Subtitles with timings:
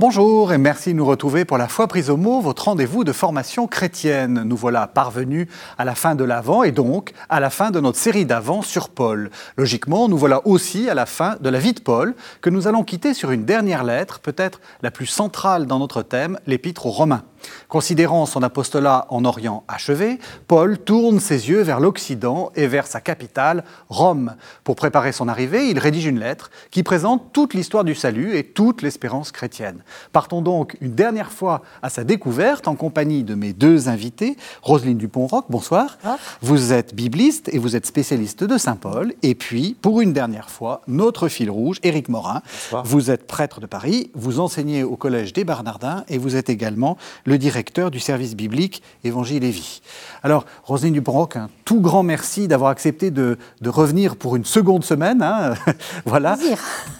[0.00, 3.10] Bonjour et merci de nous retrouver pour la foi prise au mot, votre rendez-vous de
[3.10, 4.44] formation chrétienne.
[4.44, 7.98] Nous voilà parvenus à la fin de l'Avent et donc à la fin de notre
[7.98, 9.28] série d'Avent sur Paul.
[9.56, 12.84] Logiquement, nous voilà aussi à la fin de la vie de Paul que nous allons
[12.84, 17.24] quitter sur une dernière lettre, peut-être la plus centrale dans notre thème, l'Épître aux Romains.
[17.68, 23.00] Considérant son apostolat en Orient achevé, Paul tourne ses yeux vers l'Occident et vers sa
[23.00, 24.34] capitale, Rome.
[24.64, 28.44] Pour préparer son arrivée, il rédige une lettre qui présente toute l'histoire du salut et
[28.44, 29.82] toute l'espérance chrétienne.
[30.12, 34.36] Partons donc une dernière fois à sa découverte en compagnie de mes deux invités.
[34.62, 35.98] Roselyne Dupont-Roc, bonsoir.
[36.40, 39.14] Vous êtes bibliste et vous êtes spécialiste de Saint Paul.
[39.22, 42.42] Et puis, pour une dernière fois, notre fil rouge, Éric Morin.
[42.84, 46.96] Vous êtes prêtre de Paris, vous enseignez au Collège des Bernardins et vous êtes également
[47.28, 49.82] le directeur du service biblique Évangile et Vie.
[50.22, 55.22] Alors, Roselyne Dupont-Roc, un tout grand merci d'avoir accepté de, revenir pour une seconde semaine.
[55.22, 55.54] Hein.
[56.06, 56.36] voilà.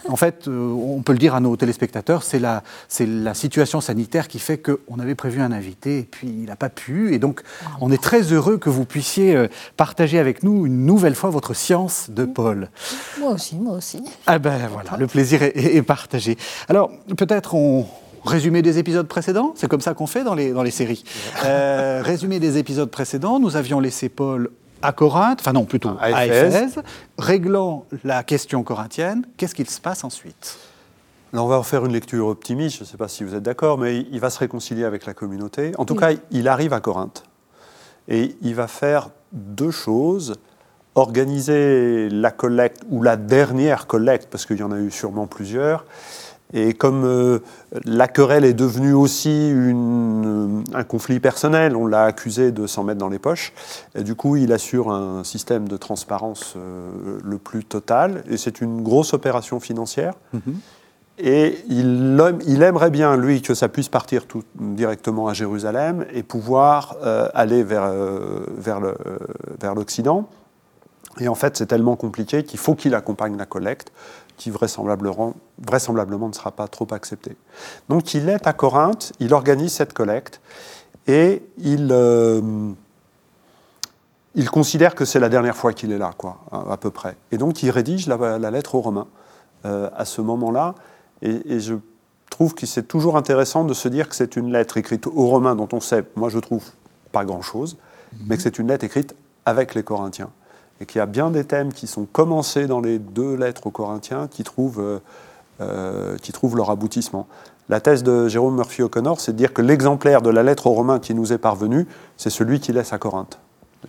[0.09, 2.63] En fait, euh, on peut le dire à nos téléspectateurs, c'est la,
[3.35, 7.15] situation sanitaire qui fait qu'on avait prévu un invité et puis il n'a pas pu.
[7.15, 10.85] Et donc, ah, on est très heureux que vous puissiez euh, partager avec nous une
[10.85, 12.69] nouvelle fois votre science de Paul.
[13.19, 14.03] Moi aussi, moi aussi.
[14.27, 16.37] Ah ben voilà, le plaisir est, partagé.
[16.69, 17.87] Alors, peut-être on,
[18.29, 21.03] résumé des épisodes précédents, c'est comme ça qu'on fait dans les, dans les séries.
[21.45, 26.17] Euh, résumé des épisodes précédents, nous avions laissé Paul à Corinthe, enfin non, plutôt à,
[26.17, 26.81] à Éphèse,
[27.19, 29.27] réglant la question corinthienne.
[29.37, 30.59] Qu'est-ce qu'il se passe ensuite?
[31.33, 33.77] Là, on va faire une lecture optimiste, je ne sais pas si vous êtes d'accord,
[33.77, 35.73] mais il va se réconcilier avec la communauté.
[35.77, 37.25] En tout cas, il arrive à Corinthe.
[38.07, 40.35] Et il va faire deux choses.
[40.95, 45.85] Organiser la collecte, ou la dernière collecte, parce qu'il y en a eu sûrement plusieurs.
[46.55, 47.41] Et comme euh,
[47.85, 52.99] la querelle est devenue aussi une, un conflit personnel, on l'a accusé de s'en mettre
[52.99, 53.53] dans les poches,
[53.95, 58.63] et du coup il assure un système de transparence euh, le plus total, et c'est
[58.63, 60.15] une grosse opération financière.
[60.35, 60.55] Mm-hmm.
[61.21, 66.97] Et il, aimerait bien, lui, que ça puisse partir tout, directement à Jérusalem et pouvoir
[67.03, 70.29] euh, aller vers, euh, vers l'Occident.
[71.19, 73.91] et en fait, c'est tellement compliqué qu'il faut qu'il accompagne la collecte,
[74.39, 77.37] qui vraisemblablement, ne sera pas trop acceptée.
[77.89, 80.41] Donc il est à Corinthe, il organise cette collecte,
[81.07, 82.41] et il, euh,
[84.51, 87.17] considère que c'est la dernière fois qu'il est là, quoi, à, peu près.
[87.33, 89.09] Et donc il rédige la, lettre aux Romains
[89.65, 90.75] à ce moment-là.
[91.21, 91.75] Et, je
[92.31, 95.57] trouve que c'est toujours intéressant de se dire que c'est une lettre écrite aux Romains
[95.57, 96.65] dont on sait, moi je trouve,
[97.11, 97.77] pas grand-chose,
[98.27, 100.31] mais que c'est une lettre écrite avec les Corinthiens.
[100.81, 103.71] Et qu'il y a bien des thèmes qui sont commencés dans les deux lettres aux
[103.71, 104.99] Corinthiens qui trouvent, euh,
[105.61, 107.27] euh, qui trouvent leur aboutissement.
[107.69, 110.73] La thèse de Jérôme Murphy O'Connor, c'est de dire que l'exemplaire de la lettre aux
[110.73, 111.87] Romains qui nous est parvenu,
[112.17, 113.39] c'est celui qui laisse à Corinthe.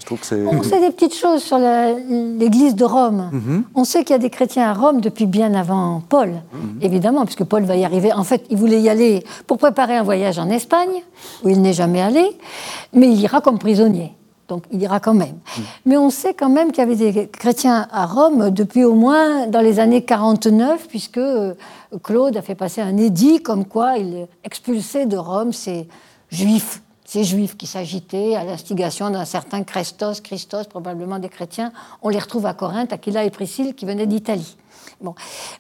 [0.08, 3.30] On sait des petites choses sur l'Église de Rome.
[3.32, 3.64] Mhm.
[3.74, 6.80] On sait qu'il y a des chrétiens à Rome depuis bien avant Paul, mhm.
[6.82, 8.14] évidemment, puisque Paul va y arriver.
[8.14, 11.04] En fait, il voulait y aller pour préparer un voyage en Espagne,
[11.44, 12.38] où il n'est jamais allé,
[12.94, 14.14] mais il ira comme prisonnier.
[14.50, 15.38] Donc il ira quand même.
[15.86, 19.48] Mais on sait quand même qu'il y avait des chrétiens à Rome depuis au moins
[19.48, 21.54] dans les années 49, puisque euh,
[22.04, 25.88] Claude a fait passer un édit comme quoi il expulsait de Rome ces
[26.32, 31.72] juifs ces juifs qui s'agitaient à l'instigation d'un certain Christos, Christos, probablement des chrétiens,
[32.04, 34.56] on les retrouve à Corinthe, Aquila et Priscille qui venaient d'Italie.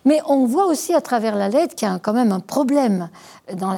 [0.05, 3.09] Mais on voit aussi à travers la lettre qu'il y a quand même un problème
[3.53, 3.75] dans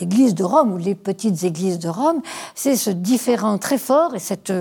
[0.00, 2.20] l'église de Rome ou les petites églises de Rome,
[2.54, 4.52] c'est ce différent très fort et cette,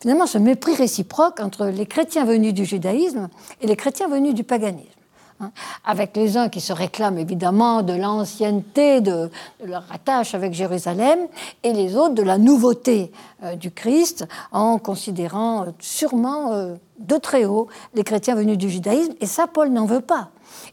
[0.00, 3.28] finalement ce mépris réciproque entre les chrétiens venus du judaïsme
[3.60, 4.99] et les chrétiens venus du paganisme.
[5.42, 5.52] Hein,
[5.86, 9.30] avec les uns qui se réclament évidemment de l'ancienneté de,
[9.64, 11.18] leur attache avec Jérusalem,
[11.62, 13.10] et les autres de la nouveauté
[13.42, 18.68] euh, du Christ, en considérant euh, sûrement euh, de très haut les chrétiens venus du
[18.68, 20.28] judaïsme, et ça Paul n'en veut pas.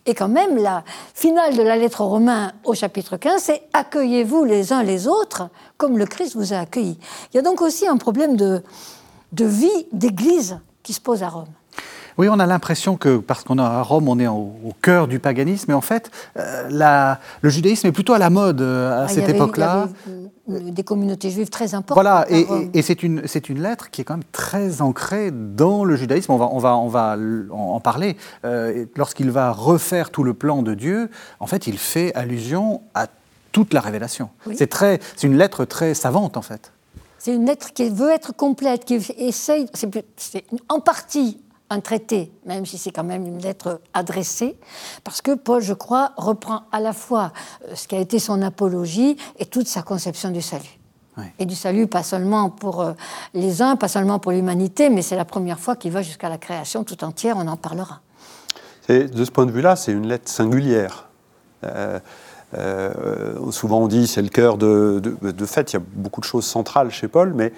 [0.06, 0.84] Et quand même, la
[1.14, 5.50] finale de la lettre aux Romains au chapitre 15, c'est accueillez-vous les uns les autres
[5.78, 7.00] comme le Christ vous a accueillis.
[7.32, 8.62] Il y a donc aussi un problème de,
[9.32, 11.48] de vie d'église qui se pose à Rome.
[12.18, 15.20] Oui, on a l'impression que parce qu'on est à Rome, on est au, cœur du
[15.20, 19.08] paganisme, mais en fait, euh, le judaïsme est plutôt à la mode euh, à ah,
[19.08, 19.90] cette époque-là.
[20.48, 22.02] Des communautés juives très importantes.
[22.02, 26.32] Voilà, et, c'est une, une lettre qui est quand même très ancrée dans le judaïsme.
[26.32, 27.18] On va, on va, on va
[27.52, 28.16] en parler.
[28.46, 31.10] Euh, lorsqu'il va refaire tout le plan de Dieu,
[31.42, 33.08] en fait, il fait allusion à
[33.52, 34.30] toute la révélation.
[34.56, 36.72] C'est très, c'est une lettre très savante, en fait.
[37.20, 42.66] C'est une lettre qui veut être complète, qui essaye, c'est en partie un traité, même
[42.66, 44.58] si c'est quand même une lettre adressée,
[45.04, 47.34] parce que Paul, je crois, reprend à la fois
[47.66, 50.80] euh, ce qui a été son apologie et toute sa conception du salut.
[51.40, 52.94] Et du salut, pas seulement pour euh,
[53.34, 56.38] les uns, pas seulement pour l'humanité, mais c'est la première fois qu'il va jusqu'à la
[56.38, 58.02] création tout entière, on en parlera.
[58.88, 61.08] De ce point de vue-là, c'est une lettre singulière.
[61.66, 62.00] Euh,
[63.52, 66.46] souvent on dit c'est le cœur de, de, fait, il y a beaucoup de choses
[66.46, 67.52] centrales chez Paul, mais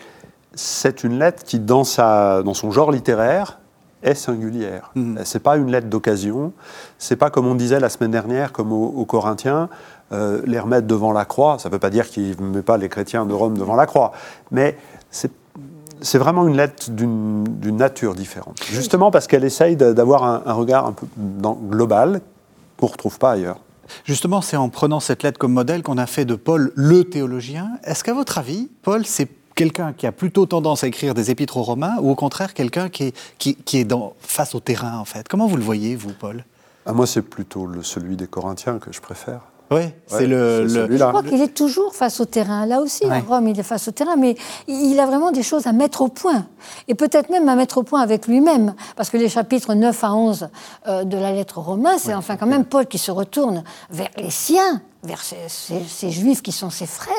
[0.56, 3.60] c'est une lettre qui, dans, sa, dans son genre littéraire,
[4.04, 4.92] est singulière.
[4.96, 5.20] Ce mmh.
[5.26, 6.54] C'est pas une lettre d'occasion.
[6.98, 9.70] C'est pas comme on disait la semaine dernière, comme aux, Corinthiens,
[10.12, 11.60] euh, les remettre devant la croix.
[11.60, 13.86] Ça ne veut pas dire qu'il ne met pas les chrétiens de Rome devant la
[13.86, 14.12] croix,
[14.52, 14.78] mais
[15.12, 18.62] c'est vraiment une lettre d'une nature différente.
[18.70, 21.06] Justement parce qu'elle essaye d'avoir un, regard un peu
[21.70, 22.22] global
[22.78, 23.60] qu'on ne retrouve pas ailleurs.
[24.06, 27.72] Justement, c'est en prenant cette lettre comme modèle qu'on a fait de Paul le théologien.
[27.84, 29.26] Est-ce qu'à votre avis, Paul, c'est
[29.60, 32.88] quelqu'un qui a plutôt tendance à écrire des épîtres aux Romains ou au contraire quelqu'un
[32.88, 35.28] qui est, qui, est dans, face au terrain en fait?
[35.28, 36.46] Comment vous le voyez, vous, Paul?
[36.86, 39.42] Ah, Moi, c'est plutôt celui des Corinthiens que je préfère.
[39.72, 40.68] Oui, c'est le.
[40.68, 42.66] Je crois qu'il est toujours face au terrain.
[42.66, 44.36] Là aussi, à Rome, il est face au terrain, mais
[44.68, 46.48] il a vraiment des choses à mettre au point.
[46.88, 48.74] Et peut-être même à mettre au point avec lui-même.
[48.96, 50.50] Parce que les chapitres 9 à 11
[50.88, 54.32] euh, de la lettre romaine, c'est enfin quand même Paul qui se retourne vers les
[54.32, 57.16] siens, vers ces, juifs qui sont ses frères,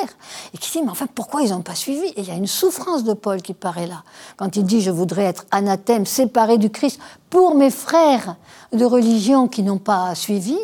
[0.53, 2.05] et qui dit Mais enfin, pourquoi ils n'ont pas suivi?
[2.17, 4.03] Et il y a une souffrance de Paul qui paraît là.
[4.35, 6.99] Quand il dit Je voudrais être anathème, séparé du Christ,
[7.29, 8.35] pour mes frères
[8.73, 10.57] de religion qui n'ont pas suivi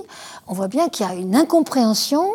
[0.47, 2.25] on voit bien qu'il y a une incompréhension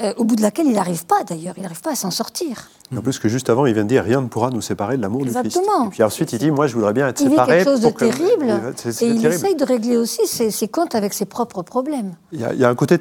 [0.00, 2.68] euh, au bout de laquelle il n'arrive pas d'ailleurs, il n'arrive pas à s'en sortir.
[2.94, 5.02] En plus que juste avant, il vient de dire rien ne pourra nous séparer de
[5.02, 5.56] l'amour du Christ.
[5.56, 7.60] Et puis ensuite, il dit moi, je voudrais bien être il séparé.
[7.60, 8.74] Il quelque chose de terrible.
[9.00, 12.14] et il essaye de régler aussi ses, comptes avec ses propres problèmes.
[12.32, 12.98] Il y a, un côté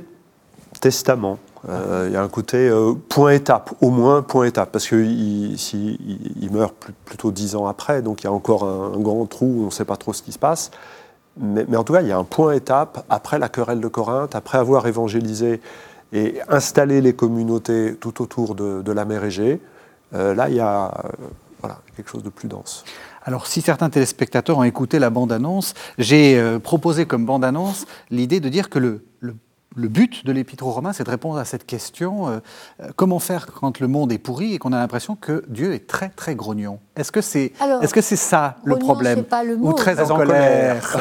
[0.79, 1.37] testament.
[1.69, 6.75] Euh, il y a un côté euh, point-étape, au moins point-étape, parce qu'il il, meurt
[7.05, 9.71] plutôt dix ans après, donc il y a encore un, un grand trou, on ne
[9.71, 10.71] sait pas trop ce qui se passe.
[11.37, 14.35] Mais, en tout cas, il y a un point étape après la querelle de Corinthe,
[14.35, 15.61] après avoir évangélisé
[16.11, 19.59] et installé les communautés tout autour de, la mer Égée.
[20.13, 21.09] Euh, là, il y a euh,
[21.59, 22.83] voilà, quelque chose de plus dense.
[23.23, 28.49] Alors, si certains téléspectateurs ont écouté la bande-annonce, j'ai euh, proposé comme bande-annonce l'idée de
[28.49, 29.03] dire que le,
[29.75, 32.39] le but de l'Épître aux Romains, c'est de répondre à cette question euh,
[32.81, 35.87] euh, comment faire quand le monde est pourri et qu'on a l'impression que Dieu est
[35.87, 36.79] très très grognon.
[36.95, 39.69] Est-ce que c'est est-ce que c'est ça le problème pas le mot.
[39.69, 40.97] Ou très en, colère,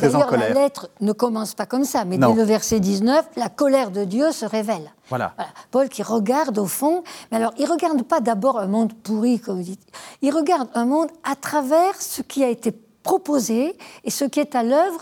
[0.00, 3.90] D'ailleurs, la lettre ne commence pas comme ça, mais dès le verset 19, la colère
[3.90, 4.92] de Dieu se révèle.
[5.08, 5.34] Voilà.
[5.70, 9.56] Paul qui regarde au fond, mais alors il regarde pas d'abord un monde pourri, comme
[9.56, 9.86] vous dites,
[10.22, 12.72] il regarde un monde à travers ce qui a été
[13.06, 15.00] proposé et ce qui est à l'œuvre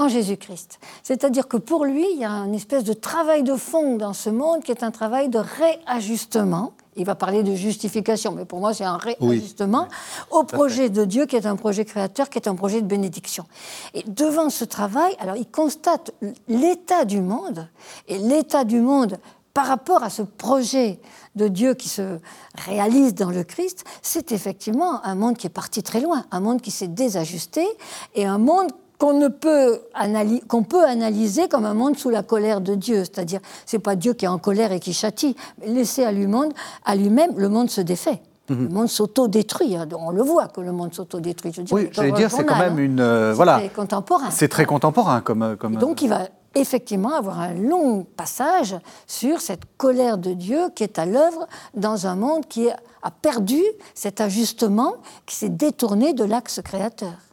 [0.00, 0.78] en Jésus-Christ.
[1.02, 4.30] C'est-à-dire que pour lui, il y a une espèce de travail de fond dans ce
[4.30, 6.72] monde qui est un travail de réajustement.
[6.96, 9.88] Il va parler de justification, mais pour moi, c'est un réajustement
[10.30, 13.44] au projet de Dieu qui est un projet créateur, qui est un projet de bénédiction.
[13.92, 16.12] Et devant ce travail, alors il constate
[16.48, 17.68] l'état du monde,
[18.08, 19.18] et l'état du monde
[19.52, 20.98] par rapport à ce projet
[21.34, 22.18] de Dieu qui se
[22.54, 26.62] réalise dans le Christ, c'est effectivement un monde qui est parti très loin, un monde
[26.62, 27.66] qui s'est désajusté
[28.14, 28.70] et un monde
[29.00, 33.96] qu'on ne peut analyser comme un monde sous la colère de Dieu, c'est-à-dire c'est pas
[33.96, 36.50] Dieu qui est en colère et qui châtie, mais laissé à lui-même,
[36.84, 38.20] à lui-même, le monde se défait.
[38.50, 38.64] Mhm.
[38.64, 39.76] Le monde s'auto-détruit.
[39.76, 39.88] Hein.
[39.98, 41.52] On le voit que le monde s'auto-détruit.
[41.54, 42.82] Je oui, j'allais dire, c'est quand même hein.
[42.82, 43.00] une.
[43.00, 43.60] Euh, voilà.
[43.62, 44.30] C'est contemporain.
[44.30, 45.42] C'est très contemporain comme.
[45.42, 50.68] Euh, comme donc il va effectivement avoir un long passage sur cette colère de Dieu
[50.74, 53.62] qui est à l'œuvre dans un monde qui a perdu
[53.94, 54.96] cet ajustement,
[55.26, 57.29] qui s'est détourné de l'axe créateur.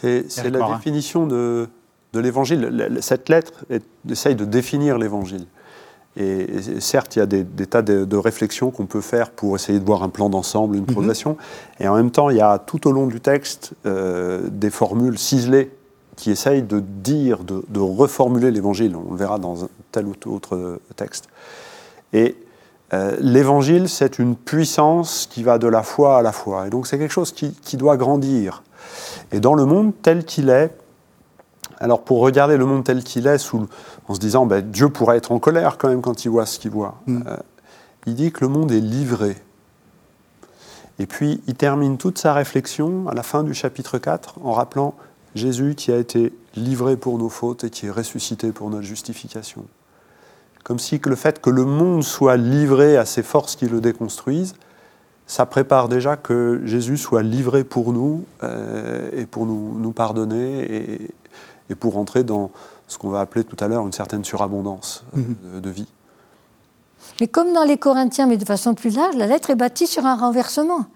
[0.00, 1.68] C'est la définition de,
[2.14, 2.98] l'évangile.
[3.00, 3.64] Cette lettre
[4.08, 5.46] essaye de définir l'évangile.
[6.16, 9.84] Et, certes, il y a des, tas de, réflexions qu'on peut faire pour essayer de
[9.84, 10.92] voir un plan d'ensemble, une mhm.
[10.92, 11.36] progression.
[11.80, 15.18] Et en même temps, il y a tout au long du texte euh, des formules
[15.18, 15.70] ciselées
[16.16, 18.96] qui essayent de dire, de, reformuler l'évangile.
[18.96, 21.28] On le verra dans un tel ou autre texte.
[22.12, 22.36] Et
[22.92, 26.66] euh, l'évangile, c'est une puissance qui va de la foi à la foi.
[26.66, 28.64] Et donc, c'est quelque chose qui doit grandir.
[29.32, 30.72] Et dans le monde tel qu'il est,
[31.78, 33.66] alors pour regarder le monde tel qu'il est, sous,
[34.08, 36.58] en se disant ben, Dieu pourrait être en colère quand même quand il voit ce
[36.58, 37.22] qu'il voit, mm.
[37.26, 37.36] euh,
[38.06, 39.36] il dit que le monde est livré.
[40.98, 44.94] Et puis il termine toute sa réflexion à la fin du chapitre 4 en rappelant
[45.34, 49.64] Jésus qui a été livré pour nos fautes et qui est ressuscité pour notre justification.
[50.64, 54.54] Comme si le fait que le monde soit livré à ces forces qui le déconstruisent,
[55.28, 61.10] ça prépare déjà que Jésus soit livré pour nous euh, et pour nous, nous pardonner
[61.68, 62.50] et, pour entrer dans
[62.88, 65.60] ce qu'on va appeler tout à l'heure une certaine surabondance euh, mhm.
[65.60, 65.86] de, vie.
[67.20, 70.06] Mais comme dans les Corinthiens, mais de façon plus large, la lettre est bâtie sur
[70.06, 70.86] un renversement.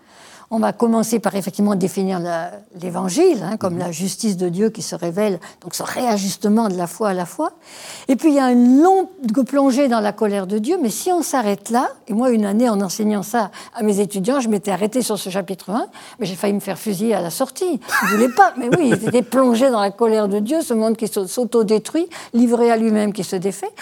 [0.55, 2.21] On va commencer par effectivement définir
[2.79, 6.87] l'évangile, hein, comme la justice de Dieu qui se révèle, donc ce réajustement de la
[6.87, 7.53] foi à la foi.
[8.09, 9.09] Et puis il y a une longue
[9.47, 12.69] plongée dans la colère de Dieu, mais si on s'arrête là, et moi une année
[12.69, 15.87] en enseignant ça à mes étudiants, je m'étais arrêtée sur ce chapitre 1,
[16.19, 17.81] mais j'ai failli me faire fusiller à la sortie.
[18.03, 20.75] Je ne voulais pas, mais oui, ils étaient plongés dans la colère de Dieu, ce
[20.75, 23.73] monde qui s'auto-détruit, livré à lui-même qui se défait.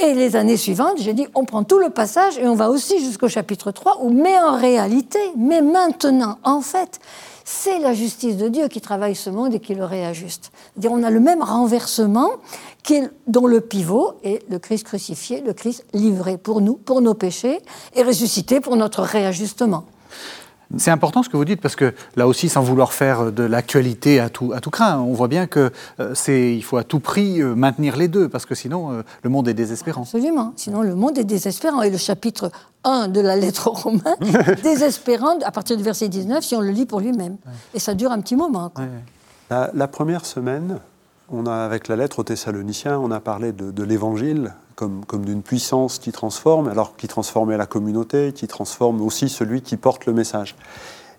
[0.00, 2.98] Et les années suivantes, j'ai dit, on prend tout le passage et on va aussi
[2.98, 7.00] jusqu'au chapitre 3, où, mais en réalité, mais maintenant, en fait,
[7.44, 10.52] c'est la justice de Dieu qui travaille ce monde et qui le réajuste.
[10.84, 12.30] on a le même renversement
[13.26, 17.60] dont le pivot est le Christ crucifié, le Christ livré pour nous, pour nos péchés,
[17.94, 19.84] et ressuscité pour notre réajustement.
[20.76, 24.20] C'est important ce que vous dites parce que là aussi, sans vouloir faire de l'actualité
[24.20, 27.00] à tout, à tout craint, on voit bien que euh, c'est, il faut à tout
[27.00, 30.02] prix euh, maintenir les deux parce que sinon euh, le monde est désespérant.
[30.02, 30.52] Absolument.
[30.56, 31.82] Sinon le monde est désespérant.
[31.82, 32.52] Et le chapitre
[32.84, 34.16] 1 de la lettre aux Romains,
[34.62, 37.36] désespérant à partir du verset 19 si on le lit pour lui-même.
[37.74, 38.72] Et ça dure un petit moment.
[39.50, 40.78] La, première semaine,
[41.30, 44.52] on a, avec la lettre aux Thessaloniciens, on a parlé de, de l'évangile
[45.06, 49.76] comme, d'une puissance qui transforme, alors qui transformait la communauté, qui transforme aussi celui qui
[49.76, 50.56] porte le message.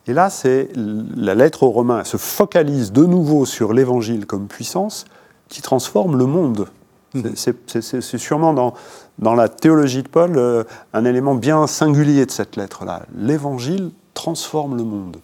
[0.07, 5.05] Et là, c'est la lettre aux Romains se focalise de nouveau sur l'évangile comme puissance
[5.47, 6.67] qui transforme le monde.
[7.13, 7.29] Mmh.
[7.35, 8.73] C'est sûrement dans,
[9.19, 10.63] dans la théologie de Paul euh,
[10.93, 13.05] un élément bien singulier de cette lettre-là.
[13.15, 15.17] L'évangile transforme le monde.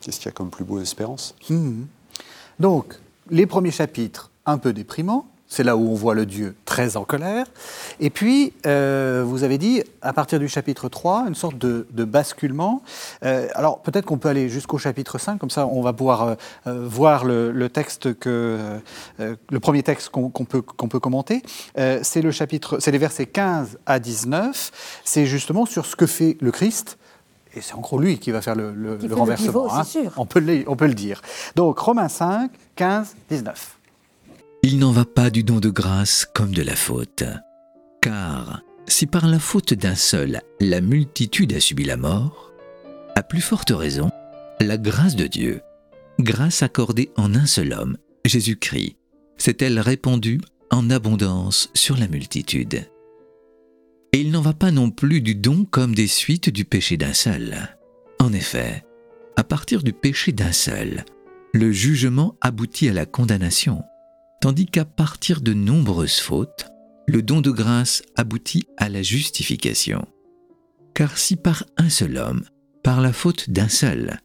[0.00, 1.82] Qu'est-ce qu'il y a comme plus beau espérance mmh.
[2.60, 2.98] Donc,
[3.30, 7.04] les premiers chapitres, un peu déprimants, c'est là où on voit le Dieu très en
[7.04, 7.46] colère.
[8.00, 12.82] Et puis, euh, vous avez dit, à partir du chapitre 3, une sorte de, basculement.
[13.24, 16.36] Euh, alors, peut-être qu'on peut aller jusqu'au chapitre 5, comme ça on va pouvoir
[16.66, 18.80] euh, voir le, texte que,
[19.18, 21.42] le premier texte qu'on peut, qu'on peut commenter.
[21.76, 25.00] c'est le chapitre, c'est les versets 15 à 19.
[25.04, 26.98] C'est justement sur ce que fait le Christ
[27.56, 29.72] et c'est en gros lui qui va faire le, renversement.
[29.72, 29.82] Hein.
[30.16, 31.22] On, peut le, on peut le dire.
[31.54, 33.78] Donc Romains 5, 15, 19.
[34.66, 37.24] Il n'en va pas du don de grâce comme de la faute.
[38.00, 42.50] Car si par la faute d'un seul la multitude a subi la mort,
[43.14, 44.10] à plus forte raison,
[44.62, 45.60] la grâce de Dieu,
[46.18, 48.96] grâce accordée en un seul homme, Jésus-Christ,
[49.36, 50.40] s'est-elle répandue
[50.70, 52.88] en abondance sur la multitude.
[54.14, 57.12] Et il n'en va pas non plus du don comme des suites du péché d'un
[57.12, 57.76] seul.
[58.18, 58.82] En effet,
[59.36, 61.04] à partir du péché d'un seul,
[61.52, 63.82] le jugement aboutit à la condamnation
[64.44, 66.66] tandis qu'à partir de nombreuses fautes,
[67.06, 70.06] le don de grâce aboutit à la justification.
[70.94, 72.44] Car si par un seul homme,
[72.82, 74.20] par la faute d'un seul,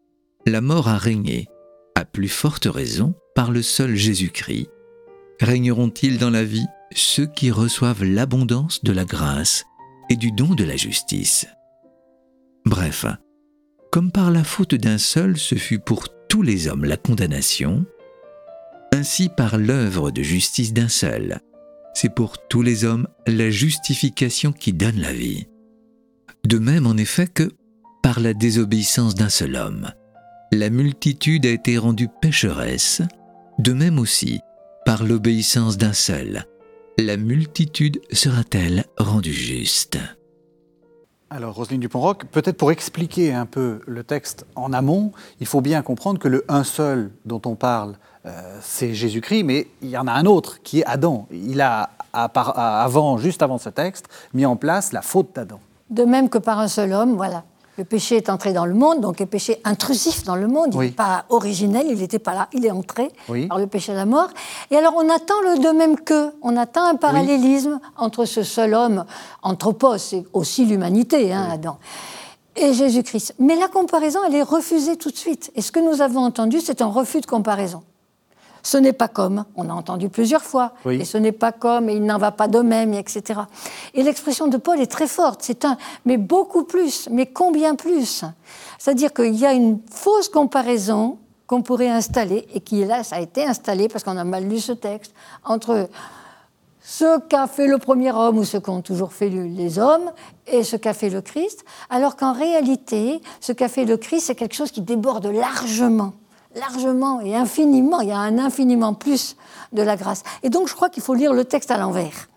[0.46, 1.48] la mort a régné,
[1.96, 4.68] à plus forte raison par le seul Jésus-Christ,
[5.40, 9.64] régneront-ils dans la vie ceux qui reçoivent l'abondance de la grâce
[10.10, 11.48] et du don de la justice?
[12.66, 13.06] Bref,
[13.90, 17.86] comme par la faute d'un seul ce fut pour tous les hommes la condamnation,
[19.00, 21.40] ainsi par l'œuvre de justice d'un seul.
[21.94, 25.48] C'est pour tous les hommes la justification qui donne la vie.
[26.46, 27.50] De même en effet que,
[28.04, 29.90] par la désobéissance d'un seul homme,
[30.52, 33.02] la multitude a été rendue pécheresse,
[33.58, 34.42] de même aussi,
[34.86, 36.44] par l'obéissance d'un seul,
[36.98, 39.98] la multitude sera-t-elle rendue juste?
[41.32, 45.84] Alors, Roselyne Dupont-Roc, peut-être pour expliquer un peu le texte en amont, il faut bien
[45.84, 50.08] comprendre que le un seul dont on parle euh, c'est Jésus-Christ, mais il y en
[50.08, 51.28] a un autre qui est Adam.
[51.32, 55.60] Il a, avant, juste avant ce texte, mis en place la faute d'Adam.
[55.90, 57.44] De même que par un seul homme, voilà.
[57.80, 60.72] Le péché est entré dans le monde, donc le péché intrusif dans le monde.
[60.74, 63.10] Il n'est pas originel, il n'était pas là, il est entré
[63.48, 64.28] par le péché de la mort.
[64.70, 68.74] Et alors on attend le de même que, on attend un parallélisme entre ce seul
[68.74, 69.06] homme,
[69.44, 71.80] anthropos, c'est aussi l'humanité, hein, Adam,
[72.58, 73.36] et Jésus-Christ.
[73.40, 75.50] Mais la comparaison, elle est refusée tout de suite.
[75.56, 77.84] Et ce que nous avons entendu, c'est un refus de comparaison.
[78.64, 81.96] Ce n'est pas comme, on a entendu plusieurs fois, et ce n'est pas comme, et
[81.96, 83.42] il n'en va pas de même, etc.
[83.94, 88.24] Et l'expression de Paul est très forte, c'est un, mais beaucoup plus, mais combien plus?
[88.78, 93.20] C'est-à-dire qu'il y a une fausse comparaison qu'on pourrait installer, et qui là, ça a
[93.22, 95.14] été installé parce qu'on a mal lu ce texte,
[95.44, 95.90] entre
[96.82, 100.12] ce qu'a fait le premier homme ou ce qu'ont toujours fait les hommes
[100.48, 104.36] et ce qu'a fait le Christ, alors qu'en réalité, ce qu'a fait le Christ, c'est
[104.36, 106.14] quelque chose qui déborde largement
[106.56, 109.36] largement et infiniment, il y a un infiniment plus
[109.74, 110.24] de la grâce.
[110.44, 112.30] Et donc je crois qu'il faut lire le texte à l'envers.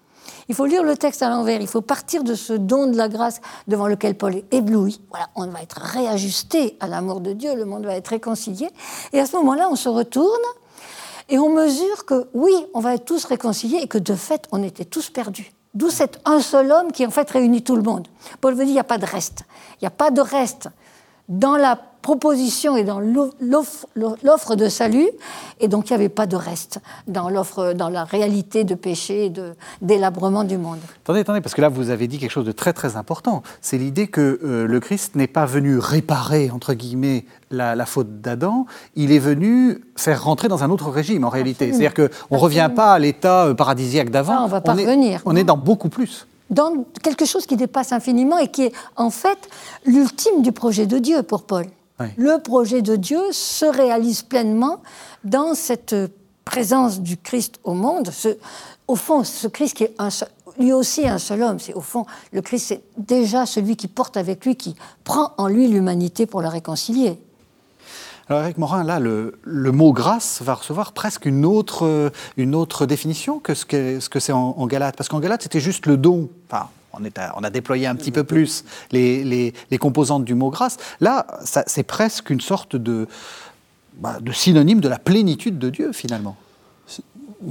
[0.48, 3.08] Il faut lire le texte à l'envers, il faut partir de ce don de la
[3.08, 5.00] grâce devant lequel Paul est ébloui.
[5.10, 8.68] Voilà, on va être réajusté à l'amour de Dieu, le monde va être réconcilié.
[9.12, 10.42] Et à ce moment-là, on se retourne
[11.28, 14.62] et on mesure que oui, on va être tous réconciliés et que de fait, on
[14.62, 15.52] était tous perdus.
[15.74, 18.08] D'où cet un seul homme qui en fait réunit tout le monde.
[18.40, 19.44] Paul veut dire il n'y a pas de reste.
[19.80, 20.68] Il n'y a pas de reste
[21.28, 25.08] dans la proposition et dans l'offre de salut,
[25.60, 29.26] et donc il n'y avait pas de reste dans l'offre, dans la réalité de péché
[29.26, 30.78] et de délabrement du monde.
[31.04, 33.42] Attendez, attendez, parce que là vous avez dit quelque chose de très très important.
[33.60, 38.66] C'est l'idée que euh, le Christ n'est pas venu réparer entre guillemets la, faute d'Adam,
[38.96, 41.70] il est venu faire rentrer dans un autre régime en réalité.
[41.70, 44.44] C'est-à-dire qu'on ne revient pas à l'état euh, paradisiaque d'avant.
[44.44, 45.20] on va pas revenir.
[45.26, 49.08] On est dans beaucoup plus dans quelque chose qui dépasse infiniment et qui est en
[49.08, 49.48] fait
[49.86, 51.64] l'ultime du projet de Dieu pour Paul.
[52.16, 54.82] Le projet de Dieu se réalise pleinement
[55.24, 55.94] dans cette
[56.44, 58.10] présence du Christ au monde.
[58.88, 59.94] au fond, ce Christ qui est
[60.58, 64.16] lui aussi un seul homme, c'est au fond, le Christ, c'est déjà celui qui porte
[64.16, 67.18] avec lui, qui prend en lui l'humanité pour la réconcilier.
[68.28, 73.38] Alors Eric Morin, là, le, mot grâce va recevoir presque une autre, une autre définition
[73.38, 74.96] que ce que c'est ce en, en Galate.
[74.96, 76.28] Parce qu'en Galate, c'était juste le don.
[76.48, 79.24] Enfin, on, est on, a déployé un petit peu plus les,
[79.70, 80.76] les, composantes du mot grâce.
[81.00, 81.26] Là,
[81.66, 83.06] c'est presque une sorte de,
[83.98, 86.36] bah, de synonyme de la plénitude de Dieu, finalement.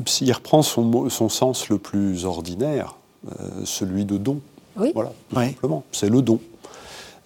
[0.06, 2.96] S'il reprend son, son, sens le plus ordinaire,
[3.28, 4.40] euh, celui de don.
[4.78, 4.92] Oui.
[4.94, 5.84] Voilà, simplement.
[5.92, 6.40] C'est le don.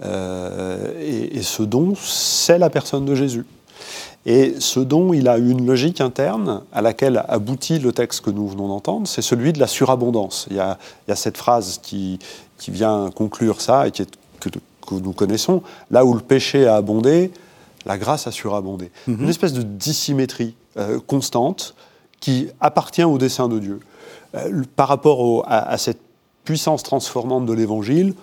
[0.03, 3.45] Euh, et, ce don, c'est la personne de Jésus.
[4.25, 8.47] Et ce don, il a une logique interne à laquelle aboutit le texte que nous
[8.47, 10.47] venons d'entendre, c'est celui de la surabondance.
[10.49, 10.77] Il y a,
[11.15, 12.19] cette phrase qui,
[12.57, 14.49] qui, vient conclure ça et qui est, que,
[14.91, 17.31] nous connaissons, là où le péché a abondé,
[17.85, 18.91] la grâce a surabondé.
[19.07, 19.23] Mhm.
[19.23, 21.75] Une espèce de dissymétrie euh, constante
[22.19, 23.79] qui appartient au dessein de Dieu.
[24.35, 25.99] Euh, par rapport à, cette
[26.43, 28.13] puissance transformante de l'Évangile,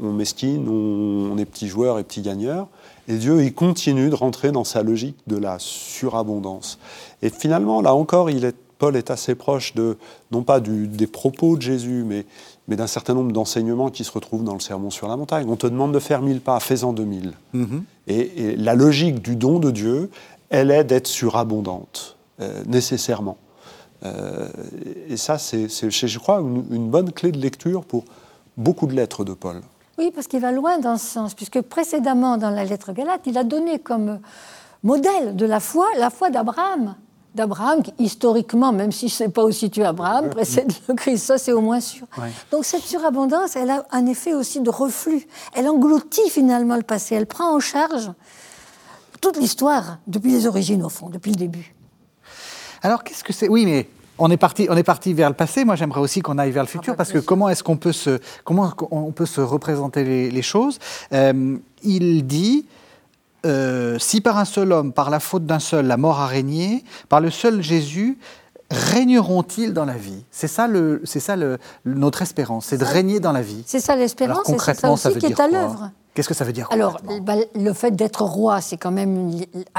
[0.00, 2.68] on mesquine, on, est petits joueurs et petits gagneurs.
[3.08, 6.78] Et Dieu, il continue de rentrer dans sa logique de la surabondance.
[7.22, 9.96] Et finalement, là encore, il est, Paul est assez proche de,
[10.30, 12.26] non pas des propos de Jésus, mais,
[12.68, 15.48] mais d'un certain nombre d'enseignements qui se retrouvent dans le Sermon sur la montagne.
[15.48, 17.32] On te demande de faire mille pas, fais-en deux mille.
[17.54, 17.80] Mm-hmm.
[18.08, 20.10] et, la logique du don de Dieu,
[20.50, 23.38] elle est d'être surabondante, euh, nécessairement.
[24.04, 24.48] Euh,
[25.08, 28.04] et ça, c'est, je crois, une bonne clé de lecture pour
[28.58, 29.62] beaucoup de lettres de Paul.
[29.98, 33.36] Oui, parce qu'il va loin dans ce sens, puisque précédemment, dans la lettre Galate, il
[33.36, 34.20] a donné comme
[34.84, 36.94] modèle de la foi la foi d'Abraham.
[37.34, 41.26] D'Abraham, qui historiquement, même si je ne sais pas où situe Abraham, précède le Christ,
[41.26, 42.06] ça c'est au moins sûr.
[42.52, 45.26] Donc cette surabondance, elle a un effet aussi de reflux.
[45.52, 48.10] Elle engloutit finalement le passé, elle prend en charge
[49.20, 51.74] toute l'histoire, depuis les origines au fond, depuis le début.
[52.82, 53.48] Alors qu'est-ce que c'est?
[53.48, 55.64] Oui, mais on est parti, on est parti vers le passé.
[55.64, 58.18] Moi, j'aimerais aussi qu'on aille vers le futur, parce que comment est-ce qu'on peut se,
[58.44, 60.78] comment on peut se représenter les, choses?
[61.12, 62.66] Euh, Il dit.
[63.46, 66.82] Euh, si par un seul homme, par la faute d'un seul, la mort a régné,
[67.08, 68.18] par le seul Jésus,
[68.68, 70.24] régneront-ils dans la vie?
[70.32, 73.62] C'est ça, le, c'est ça le, notre espérance, c'est de régner dans la vie.
[73.64, 75.90] C'est ça l'espérance, et c'est ça aussi qui est à l'œuvre.
[76.18, 79.30] Qu'est-ce que ça veut dire Alors, bah, le fait d'être roi, c'est quand même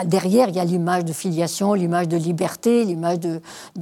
[0.05, 3.17] derrière, il y a l'image de filiation, l'image de liberté, l'image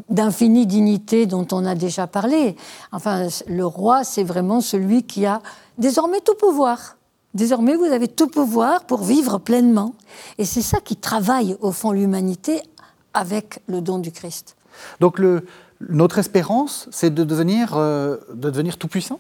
[0.10, 2.56] d'infinie dignité dont on a déjà parlé.
[2.92, 5.44] Enfin, le roi, c'est vraiment celui qui a
[5.78, 6.98] désormais tout pouvoir.
[7.36, 9.94] Désormais, vous avez tout pouvoir pour vivre pleinement.
[10.40, 12.64] Et c'est ça qui travaille au fond l'humanité
[13.14, 14.56] avec le don du Christ.
[15.00, 15.46] Donc, le,
[15.88, 19.20] notre espérance, c'est de devenir, euh, de devenir tout puissant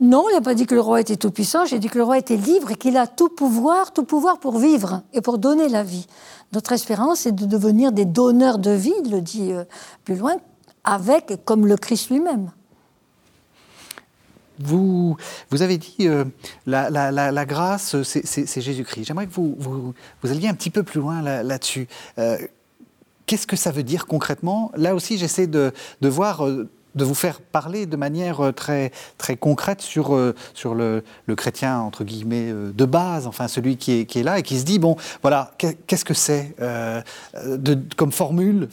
[0.00, 2.04] non, il n'a pas dit que le roi était tout puissant, j'ai dit que le
[2.04, 5.68] roi était libre et qu'il a tout pouvoir, tout pouvoir pour vivre et pour donner
[5.68, 6.06] la vie.
[6.52, 9.64] Notre espérance, c'est de devenir des donneurs de vie, il le dit euh,
[10.04, 10.36] plus loin,
[10.84, 12.52] avec, comme le Christ lui-même.
[14.60, 15.16] Vous,
[15.50, 16.24] vous avez dit euh,
[16.66, 19.04] la, grâce, c'est Jésus-Christ.
[19.04, 19.94] J'aimerais que vous, vous,
[20.30, 21.88] alliez un petit peu plus loin là-dessus.
[22.18, 22.38] Euh,
[23.26, 24.72] qu'est-ce que ça veut dire concrètement?
[24.76, 26.44] Là aussi, j'essaie de, de, voir
[26.94, 32.04] de vous faire parler de manière euh, très, très concrète sur, euh, le, chrétien, entre
[32.04, 35.52] guillemets, euh, de base, enfin celui qui est, là et qui se dit, bon, voilà,
[35.58, 36.54] qu'est-ce que c'est
[37.96, 38.68] comme formule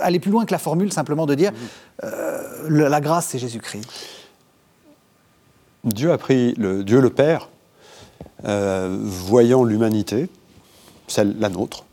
[0.00, 1.52] Aller plus loin que la formule, simplement de dire,
[2.02, 3.84] la grâce, c'est Jésus-Christ.
[5.84, 7.48] Dieu a pris, le, Dieu le Père,
[8.42, 10.28] voyant l'humanité,
[11.06, 11.84] celle, la nôtre,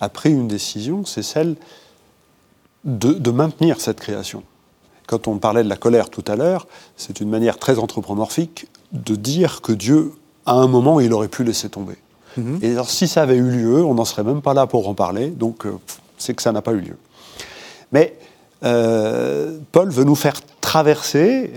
[0.00, 1.56] a pris une décision, c'est celle
[2.84, 4.44] de maintenir cette création.
[5.10, 9.16] Quand on parlait de la colère tout à l'heure, c'est une manière très anthropomorphique de
[9.16, 10.12] dire que Dieu,
[10.46, 11.96] à un moment, il aurait pu laisser tomber.
[12.36, 12.60] Mhm.
[12.62, 14.94] Et alors, si ça avait eu lieu, on n'en serait même pas là pour en
[14.94, 15.72] parler, donc euh,
[16.16, 16.96] c'est que ça n'a pas eu lieu.
[17.90, 18.14] Mais
[18.62, 21.50] euh, Paul veut nous faire traverser,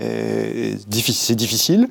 [0.88, 1.88] c'est difficile,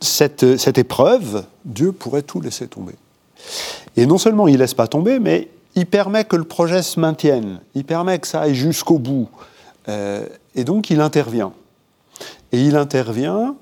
[0.00, 2.94] cette, cette, épreuve, Dieu pourrait tout laisser tomber.
[3.98, 6.98] Et non seulement il ne laisse pas tomber, mais il permet que le projet se
[6.98, 9.28] maintienne, il permet que ça aille jusqu'au bout.
[9.90, 10.24] Euh,
[10.54, 11.52] et donc il intervient.
[12.52, 13.56] Et il intervient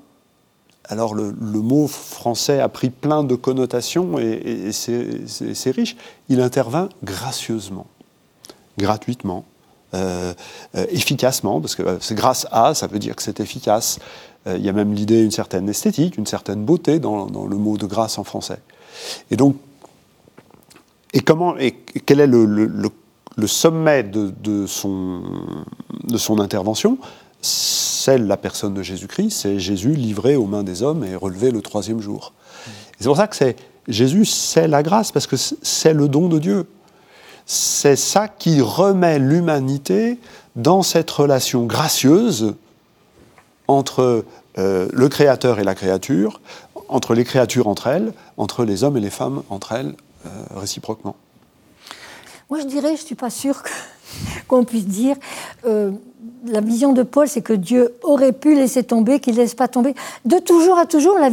[0.85, 5.95] alors le, mot français a pris plein de connotations et, c'est riche.
[6.29, 7.85] Il intervint gracieusement,
[8.79, 9.45] gratuitement,
[9.93, 10.33] euh,
[10.75, 13.99] euh, efficacement, parce que c'est grâce à, ça veut dire que c'est efficace.
[14.47, 17.85] il y a même l'idée d'une certaine esthétique, une certaine beauté dans, le mot de
[17.85, 18.59] grâce en français.
[19.29, 19.57] Et donc,
[21.13, 22.89] et comment, et quel est le,
[23.47, 25.21] sommet de, son,
[26.03, 26.97] de son intervention
[27.41, 31.61] c'est la personne de Jésus-Christ, c'est Jésus livré aux mains des hommes et relevé le
[31.61, 32.33] troisième jour.
[32.99, 33.55] C'est pour ça que c'est
[33.87, 36.67] Jésus, c'est la grâce, parce que c'est le don de Dieu.
[37.45, 40.19] C'est ça qui remet l'humanité
[40.55, 42.55] dans cette relation gracieuse
[43.67, 44.25] entre
[44.57, 46.41] euh, le Créateur et la créature,
[46.89, 51.15] entre les créatures entre elles, entre les hommes et les femmes entre elles, euh, réciproquement.
[52.49, 53.61] Moi, je dirais, je ne suis pas sûre
[54.47, 55.15] qu'on puisse dire,
[55.67, 55.91] euh,
[56.47, 59.67] la vision de Paul, c'est que Dieu aurait pu laisser tomber, qu'il ne laisse pas
[59.67, 59.93] tomber.
[60.25, 61.29] De toujours à toujours, la,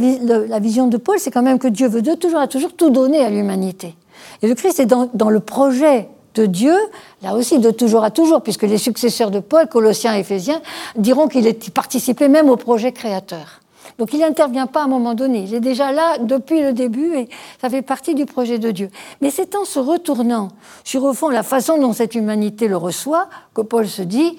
[0.59, 3.25] vision de Paul, c'est quand même que Dieu veut de toujours à toujours tout donner
[3.25, 3.95] à l'humanité.
[4.43, 6.75] Et le Christ est dans, le projet de Dieu,
[7.23, 10.61] là aussi de toujours à toujours, puisque les successeurs de Paul, Colossiens et Éphésiens,
[10.95, 13.61] diront qu'il participait même au projet créateur.
[13.97, 17.15] Donc il n'intervient pas à un moment donné, il est déjà là depuis le début
[17.15, 17.29] et
[17.61, 18.89] ça fait partie du projet de Dieu.
[19.21, 20.49] Mais c'est en se retournant
[20.83, 24.37] sur, au fond, la façon dont cette humanité le reçoit que Paul se dit,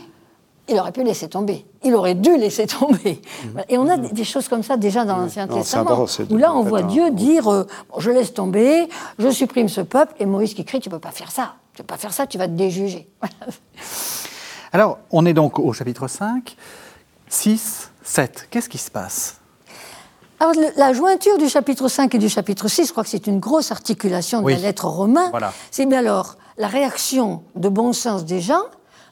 [0.69, 1.65] il aurait pu laisser tomber.
[1.83, 3.23] Il aurait dû laisser tomber.
[3.45, 3.63] Mhm.
[3.69, 6.83] Et on a des choses comme ça déjà dans l'Ancien Testament, où là on voit
[6.83, 10.89] Dieu dire euh, Je laisse tomber, je supprime ce peuple, et Moïse qui crie Tu
[10.89, 13.09] ne peux pas faire ça, tu ne peux pas faire ça, tu vas te déjuger.
[14.73, 16.55] Alors, on est donc au chapitre 5,
[17.29, 18.49] 6, 7.
[18.51, 19.38] Qu'est-ce qui se passe?
[20.41, 23.41] Alors, la jointure du chapitre 5 et du chapitre 6, je crois que c'est une
[23.41, 25.33] grosse articulation de la lettre romain.
[25.71, 28.63] C'est bien alors la réaction de bon sens des gens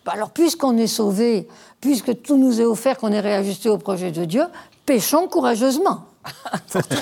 [0.07, 1.49] bah, alors, puisqu'on est sauvé,
[1.81, 4.45] puisque tout nous est offert, qu'on est réajusté au projet de Dieu,
[4.87, 6.05] péchons courageusement.
[6.71, 6.97] Pour tout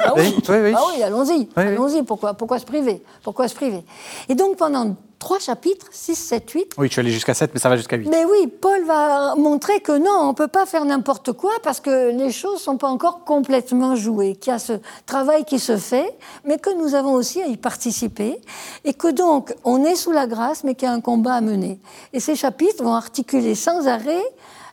[0.00, 2.02] ah oui, ah oui allons-y, allons-y.
[2.02, 3.02] Pourquoi, pourquoi se priver?
[3.22, 3.84] Pourquoi se priver?
[4.28, 6.72] Et donc, pendant trois chapitres, 6, 7, 8.
[6.76, 8.10] Oui, tu es allé jusqu'à 7, mais ça va jusqu'à 8.
[8.10, 11.80] Mais oui, Paul va montrer que non, on ne peut pas faire n'importe quoi parce
[11.80, 14.74] que les choses ne sont pas encore complètement jouées, qu'il y a ce
[15.06, 18.38] travail qui se fait, mais que nous avons aussi à y participer,
[18.84, 21.40] et que donc on est sous la grâce, mais qu'il y a un combat à
[21.40, 21.80] mener.
[22.12, 24.24] Et ces chapitres vont articuler sans arrêt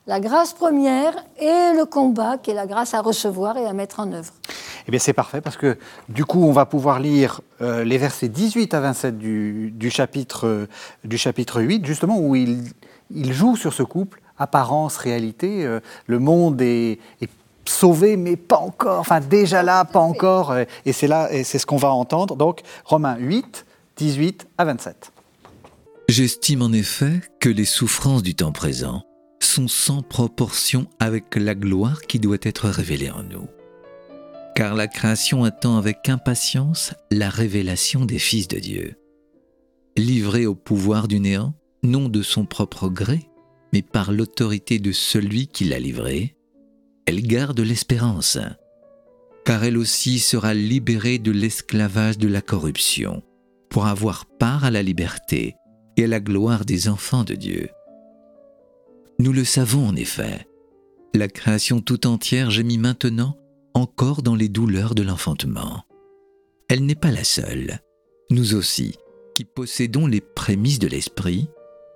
[0.08, 4.00] la grâce première et le combat, qui est la grâce à recevoir et à mettre
[4.00, 4.34] en œuvre.
[4.88, 5.78] Eh bien, c'est parfait parce que
[6.10, 10.68] du coup, on va pouvoir lire euh, les versets 18 à 27 du, chapitre, euh,
[11.04, 12.64] du chapitre 8, justement, où il,
[13.12, 15.66] il joue sur ce couple, apparence, réalité.
[15.66, 17.30] Euh, le monde est, est,
[17.66, 19.00] sauvé, mais pas encore.
[19.00, 20.56] Enfin, déjà là, pas encore.
[20.58, 22.36] et c'est là, et c'est ce qu'on va entendre.
[22.36, 23.66] Donc, Romains 8,
[23.98, 25.12] 18 à 27.
[26.10, 29.04] J'estime en effet que les souffrances du temps présent
[29.44, 33.48] sont sans proportion avec la gloire qui doit être révélée en nous.
[34.56, 38.96] Car la création attend avec impatience la révélation des fils de Dieu.
[39.98, 43.30] Livrée au pouvoir du néant, non de son propre gré,
[43.74, 46.36] mais par l'autorité de celui qui l'a livrée,
[47.06, 48.38] elle garde l'espérance,
[49.46, 53.24] car elle aussi sera libérée de l'esclavage de la corruption,
[53.70, 55.56] pour avoir part à la liberté
[55.98, 57.70] et à la gloire des enfants de Dieu.
[59.22, 60.48] Nous le savons en effet.
[61.14, 63.38] La création tout entière gémit maintenant
[63.76, 65.84] encore dans les douleurs de l'enfantement.
[66.70, 67.82] Elle n'est pas la seule.
[68.32, 68.98] Nous aussi,
[69.36, 71.50] qui possédons les prémices de l'esprit,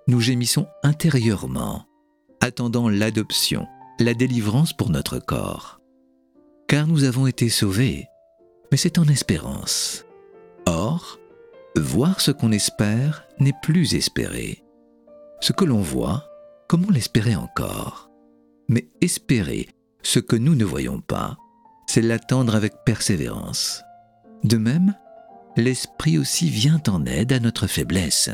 [0.07, 1.87] nous gémissons intérieurement,
[2.41, 3.65] attendant l'adoption,
[3.99, 5.79] la délivrance pour notre corps.
[6.67, 8.05] Car nous avons été sauvés,
[8.71, 10.05] mais c'est en espérance.
[10.67, 11.17] Or,
[11.75, 14.63] voir ce qu'on espère n'est plus espérer.
[15.41, 16.29] Ce que l'on voit,
[16.67, 18.09] comment l'espérer encore?
[18.69, 19.69] Mais espérer
[20.01, 21.37] ce que nous ne voyons pas,
[21.87, 23.83] c'est l'attendre avec persévérance.
[24.43, 24.95] De même,
[25.57, 28.29] l'Esprit aussi vient en aide à notre faiblesse,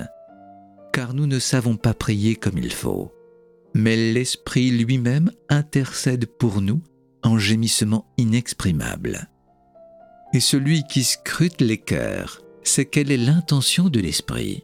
[0.94, 3.14] car nous ne savons pas prier comme il faut,
[3.74, 6.82] mais l'Esprit lui-même intercède pour nous
[7.24, 9.30] en gémissement inexprimable.
[10.34, 14.64] Et celui qui scrute les cœurs sait quelle est l'intention de l'Esprit.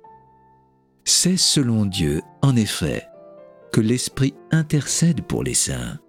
[1.05, 3.07] C'est selon Dieu, en effet,
[3.71, 5.99] que l'Esprit intercède pour les saints.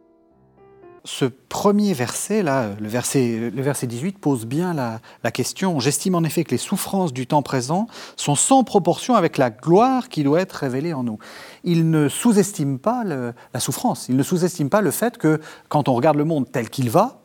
[1.04, 5.80] Ce premier verset, le verset 18, pose bien la, question.
[5.80, 10.08] J'estime en effet que les souffrances du temps présent sont sans proportion avec la gloire
[10.08, 11.18] qui doit être révélée en nous.
[11.64, 15.94] Il ne sous-estime pas la souffrance, il ne sous-estime pas le fait que quand on
[15.94, 17.22] regarde le monde tel qu'il va,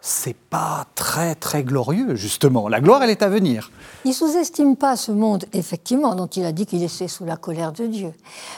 [0.00, 2.68] c'est pas très très glorieux, justement.
[2.68, 3.70] La gloire, elle est à venir.
[4.04, 7.72] Il sous-estime pas ce monde, effectivement, dont il a dit qu'il est sous la colère
[7.72, 8.12] de Dieu.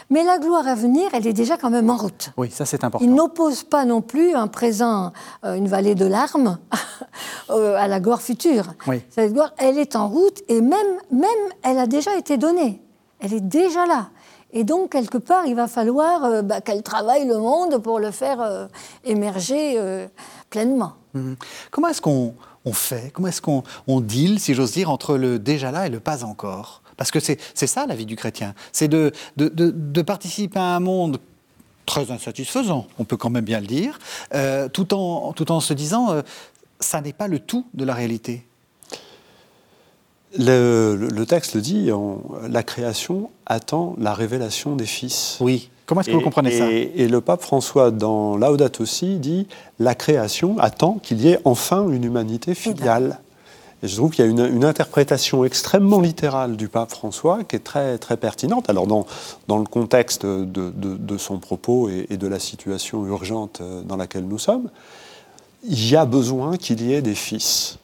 [0.09, 2.31] Mais la gloire à venir, elle est déjà quand même en route.
[2.37, 3.05] Oui, ça c'est important.
[3.05, 5.13] Il n'oppose pas non plus un présent,
[5.45, 6.59] euh, une vallée de larmes,
[7.51, 8.75] euh, à la gloire future.
[8.87, 9.03] Oui.
[9.11, 10.79] Cette gloire, elle est en route et même,
[11.11, 11.29] même,
[11.63, 12.81] elle a déjà été donnée.
[13.19, 14.11] Elle est déjà là.
[14.55, 18.11] Et donc, quelque part, il va falloir euh, bah, qu'elle travaille le monde pour le
[18.11, 18.69] faire
[19.05, 20.07] émerger
[21.15, 21.37] Mhm.
[21.71, 22.35] Comment est-ce qu'on
[22.73, 23.11] fait?
[23.13, 26.25] Comment est-ce qu'on on deal, si j'ose dire, entre le déjà là et le pas
[26.25, 26.83] encore?
[26.97, 28.55] Parce que c'est ça la vie du chrétien.
[28.73, 31.19] C'est de, de, participer à un monde
[31.87, 33.99] très insatisfaisant, on peut quand même bien le dire,
[34.35, 36.23] euh, tout, en, tout en se disant, euh,
[36.79, 38.47] ça n'est pas le tout de la réalité.
[40.39, 41.91] Le, texte le dit,
[42.49, 45.37] la création attend la révélation des fils.
[45.41, 45.71] Oui.
[45.87, 46.71] Comment est-ce que vous comprenez ça?
[46.71, 49.47] et, le pape François, dans Laudato aussi, dit
[49.79, 53.19] la création attend qu'il y ait enfin une humanité filiale.
[53.83, 57.65] Et je trouve qu'il y a une, interprétation extrêmement littérale du pape François qui est
[57.65, 58.71] très, très pertinente.
[58.71, 59.07] Alors, dans,
[59.49, 63.97] dans le contexte de, de, son propos et, et, de la situation urgente euh, dans
[63.97, 64.71] laquelle nous sommes,
[65.65, 67.79] il y a besoin qu'il y ait des fils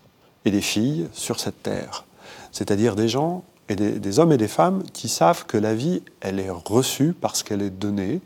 [0.45, 2.05] et des filles sur cette terre
[2.53, 6.41] c'est-à-dire des gens et des, hommes et des femmes qui savent que la vie, elle
[6.41, 8.21] est reçue parce qu'elle est donnée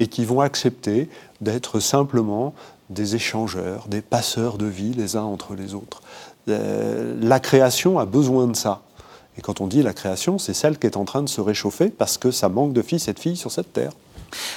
[0.00, 1.08] et qui vont accepter
[1.40, 2.52] d'être simplement
[2.90, 6.02] des échangeurs, des passeurs de vie les uns entre les autres.
[6.48, 8.82] Euh, la création a besoin de ça.
[9.36, 11.90] Et quand on dit la création, c'est celle qui est en train de se réchauffer
[11.90, 13.92] parce que ça manque de fils et de filles sur cette terre.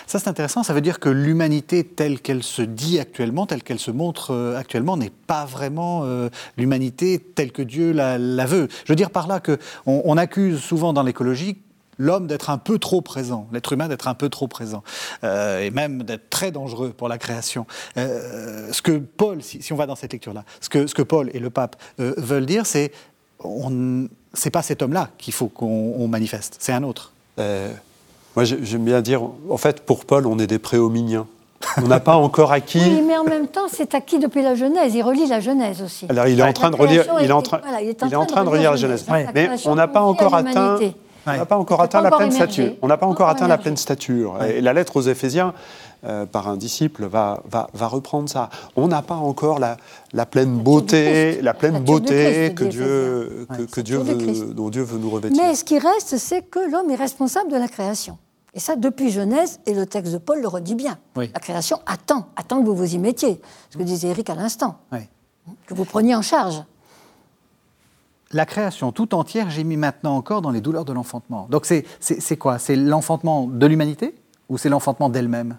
[0.07, 0.63] Ça, c'est intéressant.
[0.63, 4.57] Ça veut dire que l'humanité telle qu'elle se dit actuellement, telle qu'elle se montre euh,
[4.57, 8.67] actuellement, n'est pas vraiment euh, l'humanité telle que Dieu la, veut.
[8.85, 11.57] Je veux dire par là qu'on on accuse souvent dans l'écologie
[11.97, 14.81] l'homme d'être un peu trop présent, l'être humain d'être un peu trop présent,
[15.23, 17.67] euh, et même d'être très dangereux pour la création.
[17.95, 21.39] ce que Paul, si, on va dans cette lecture-là, ce que, ce que Paul et
[21.39, 22.91] le pape veulent dire, c'est
[24.33, 27.13] c'est pas cet homme-là qu'il faut qu'on manifeste, c'est un autre.
[28.35, 31.27] Moi, j'aime bien dire, en fait, pour Paul, on est des préhominiens.
[31.77, 32.79] On n'a pas encore acquis.
[32.79, 34.95] Oui, mais en même temps, c'est acquis depuis la Genèse.
[34.95, 36.07] Il relit la Genèse aussi.
[36.09, 37.05] Alors, il est en train de relire.
[37.21, 39.05] Il est en train, il est en train de relire la Genèse.
[39.09, 40.79] Mais on n'a pas encore atteint.
[41.27, 42.73] On n'a pas encore atteint la pleine stature.
[42.81, 44.37] On n'a pas encore atteint la pleine stature.
[44.43, 45.53] Et la lettre aux Éphésiens,
[46.03, 48.49] euh, par un disciple, va, va, va reprendre ça.
[48.75, 49.77] On n'a pas encore la,
[50.13, 54.97] la pleine beauté, la pleine beauté que Dieu, que, que Dieu veut, dont Dieu veut
[54.97, 55.41] nous revêtir.
[55.41, 58.17] Mais ce qui reste, c'est que l'homme est responsable de la création.
[58.53, 60.97] Et ça, depuis Genèse, et le texte de Paul le redit bien.
[61.15, 63.39] La création attend, attend que vous vous y mettiez.
[63.69, 64.79] Ce que disait Eric à l'instant.
[65.65, 66.63] Que vous preniez en charge
[68.33, 71.47] la création tout entière mis maintenant encore dans les douleurs de l'enfantement.
[71.49, 72.59] Donc c'est quoi?
[72.59, 74.15] C'est l'enfantement de l'humanité
[74.47, 75.57] ou c'est l'enfantement d'elle-même?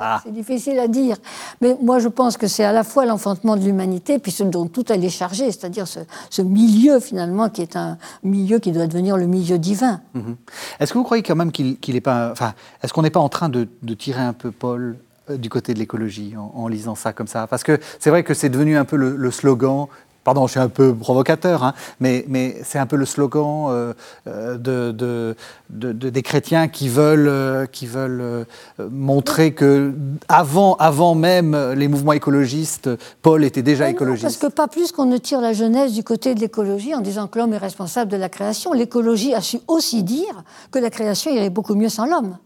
[0.00, 0.20] Ah.
[0.24, 1.16] C'est difficile à dire.
[1.60, 4.66] Mais moi, je pense que c'est à la fois l'enfantement de l'humanité, puis ce dont
[4.66, 9.16] tout elle est chargée, c'est-à-dire ce, milieu, finalement, qui est un milieu qui doit devenir
[9.16, 10.00] le milieu divin.
[10.14, 10.36] Mhm.
[10.80, 12.30] Est-ce que vous croyez quand même qu'il n'est pas.
[12.30, 14.96] Enfin, est-ce qu'on n'est pas en train de, tirer un peu Paul
[15.30, 17.46] euh, du côté de l'écologie en, lisant ça comme ça?
[17.46, 19.88] Parce que c'est vrai que c'est devenu un peu le slogan
[20.24, 23.92] Pardon, je suis un peu provocateur, hein, mais, mais c'est un peu le slogan euh,
[24.26, 25.36] euh, de,
[25.68, 28.46] de, des chrétiens qui veulent, euh, qui veulent
[28.90, 29.92] montrer que
[30.28, 32.88] avant, avant même les mouvements écologistes,
[33.20, 34.22] Paul était déjà écologiste.
[34.22, 37.28] parce que pas plus qu'on ne tire la jeunesse du côté de l'écologie en disant
[37.28, 38.72] que l'homme est responsable de la création.
[38.72, 42.38] L'écologie a su aussi dire que la création irait beaucoup mieux sans l'homme.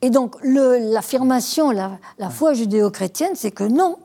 [0.00, 3.98] Et donc l'affirmation, la, la foi judéo-chrétienne, c'est que non,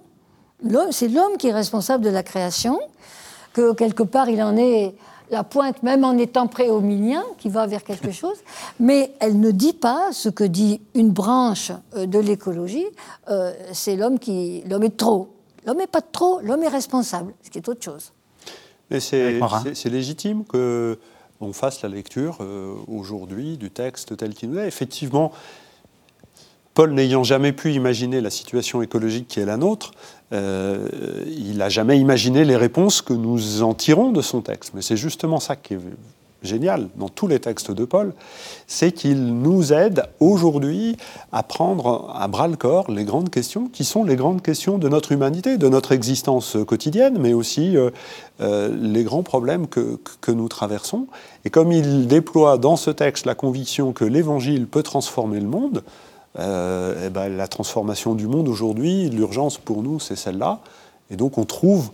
[0.91, 2.79] c'est l'homme qui est responsable de la création,
[3.53, 4.95] que quelque part il en est
[5.29, 8.37] la pointe, même en étant préhominien, qui va vers quelque chose,
[8.79, 12.85] mais elle ne dit pas ce que dit une branche euh, de l'écologie,
[13.29, 14.63] euh, c'est l'homme qui...
[14.67, 15.33] L'homme est trop.
[15.65, 18.13] L'homme n'est pas trop, l'homme est responsable, ce qui est autre chose.
[18.89, 24.67] Mais c'est légitime qu'on fasse la lecture euh, aujourd'hui du texte tel qu'il nous est.
[24.67, 25.33] Effectivement,
[26.77, 29.93] Paul n'ayant jamais pu imaginer la situation écologique qui est la nôtre,
[30.31, 30.87] euh,
[31.25, 34.73] il n'a jamais imaginé les réponses que nous en tirons de son texte.
[34.75, 35.79] Mais c'est justement ça qui est
[36.43, 38.13] génial dans tous les textes de Paul,
[38.67, 40.97] c'est qu'il nous aide aujourd'hui
[41.31, 44.87] à prendre à bras le corps les grandes questions qui sont les grandes questions de
[44.87, 47.89] notre humanité, de notre existence quotidienne, mais aussi euh,
[48.39, 51.07] euh, les grands problèmes que, que, nous traversons.
[51.43, 55.81] Et comme il déploie dans ce texte la conviction que l'Évangile peut transformer le monde,
[56.39, 60.59] euh, eh ben, la transformation du monde aujourd'hui, l'urgence pour nous, c'est celle-là.
[61.09, 61.89] Et donc on trouve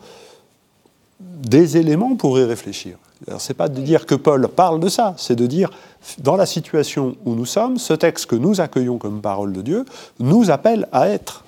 [1.19, 2.97] des éléments pour y réfléchir.
[3.27, 5.69] Alors c'est pas de dire que Paul parle de ça, c'est de dire
[6.17, 9.85] dans la situation où nous sommes, ce texte que nous accueillons comme parole de Dieu
[10.19, 11.45] nous appelle à être.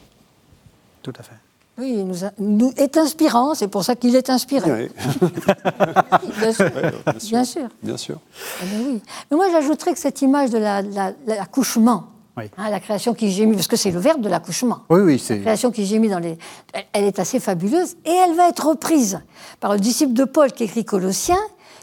[1.03, 1.35] Tout à fait.
[1.77, 4.71] Oui, il nous, a- nous est inspirant, c'est pour ça qu'il est inspiré.
[4.71, 4.89] Oui,
[6.39, 6.69] Bien sûr.
[6.71, 7.29] bien sûr.
[7.33, 7.67] Bien sûr.
[7.83, 8.19] Bien sûr.
[8.61, 9.01] Ah ben oui.
[9.29, 12.05] Mais moi, j'ajouterais que cette image de la- la- l'accouchement,
[12.37, 12.45] Oui.
[12.57, 14.79] hein, la création qui gémit, parce que c'est le verbe de l'accouchement.
[14.89, 15.39] Oui, oui, La c'est.
[15.39, 16.37] création qui gémit dans les.
[16.73, 19.21] Elle, elle est assez fabuleuse et elle va être reprise
[19.59, 21.39] par le disciple de Paul qui écrit Colossiens,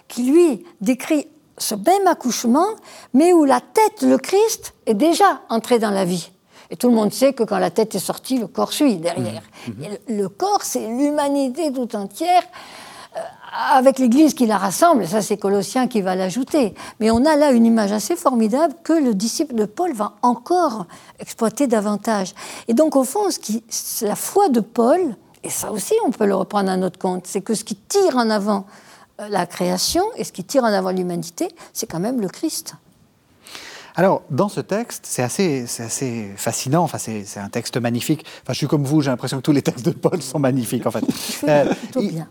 [0.09, 1.27] qui lui décrit
[1.59, 2.67] ce même accouchement,
[3.15, 6.31] mais où la tête, le Christ, est déjà entré dans la vie.
[6.71, 9.43] Et tout le monde sait que quand la tête est sortie, le corps suit derrière.
[9.83, 12.43] Et le, le corps, c'est l'humanité tout entière
[13.53, 16.75] avec l'Église qui la rassemble, ça c'est Colossiens qui va l'ajouter.
[17.01, 20.87] Mais on a là une image assez formidable que le disciple de Paul va encore
[21.19, 22.35] exploiter davantage.
[22.69, 23.62] Et donc au fond, ce qui,
[24.03, 25.01] la foi de Paul,
[25.43, 28.17] et ça aussi on peut le reprendre à notre compte, c'est que ce qui tire
[28.17, 28.67] en avant
[29.21, 32.75] euh, la création et ce qui tire en avant l'humanité, c'est quand même le Christ.
[33.94, 36.83] Alors, dans ce texte, c'est assez, assez fascinant.
[36.83, 38.24] Enfin, c'est un texte magnifique.
[38.42, 40.87] Enfin, je suis comme vous, j'ai l'impression que tous les textes de Paul sont magnifiques,
[40.87, 41.05] en fait.
[41.48, 41.64] Euh,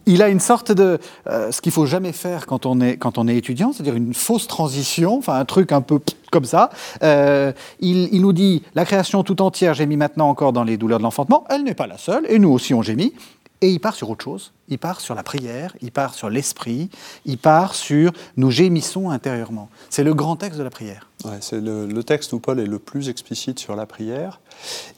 [0.05, 0.97] il a une sorte de.
[1.27, 4.13] euh, ce qu'il faut jamais faire quand on est, quand on est étudiant, c'est-à-dire une
[4.13, 5.99] fausse transition, enfin, un truc un peu
[6.31, 6.69] comme ça.
[7.03, 10.99] Euh, il, il nous dit la création tout entière gémit maintenant encore dans les douleurs
[10.99, 11.43] de l'enfantement.
[11.49, 13.13] Elle n'est pas la seule, et nous aussi on gémit.
[13.61, 14.53] Et il part sur autre chose.
[14.69, 16.89] Il part sur la prière, il part sur l'esprit,
[17.25, 19.69] il part sur nous gémissons intérieurement.
[19.89, 21.10] C'est le grand texte de la prière.
[21.25, 24.39] Ouais, c'est le, le texte où Paul est le plus explicite sur la prière.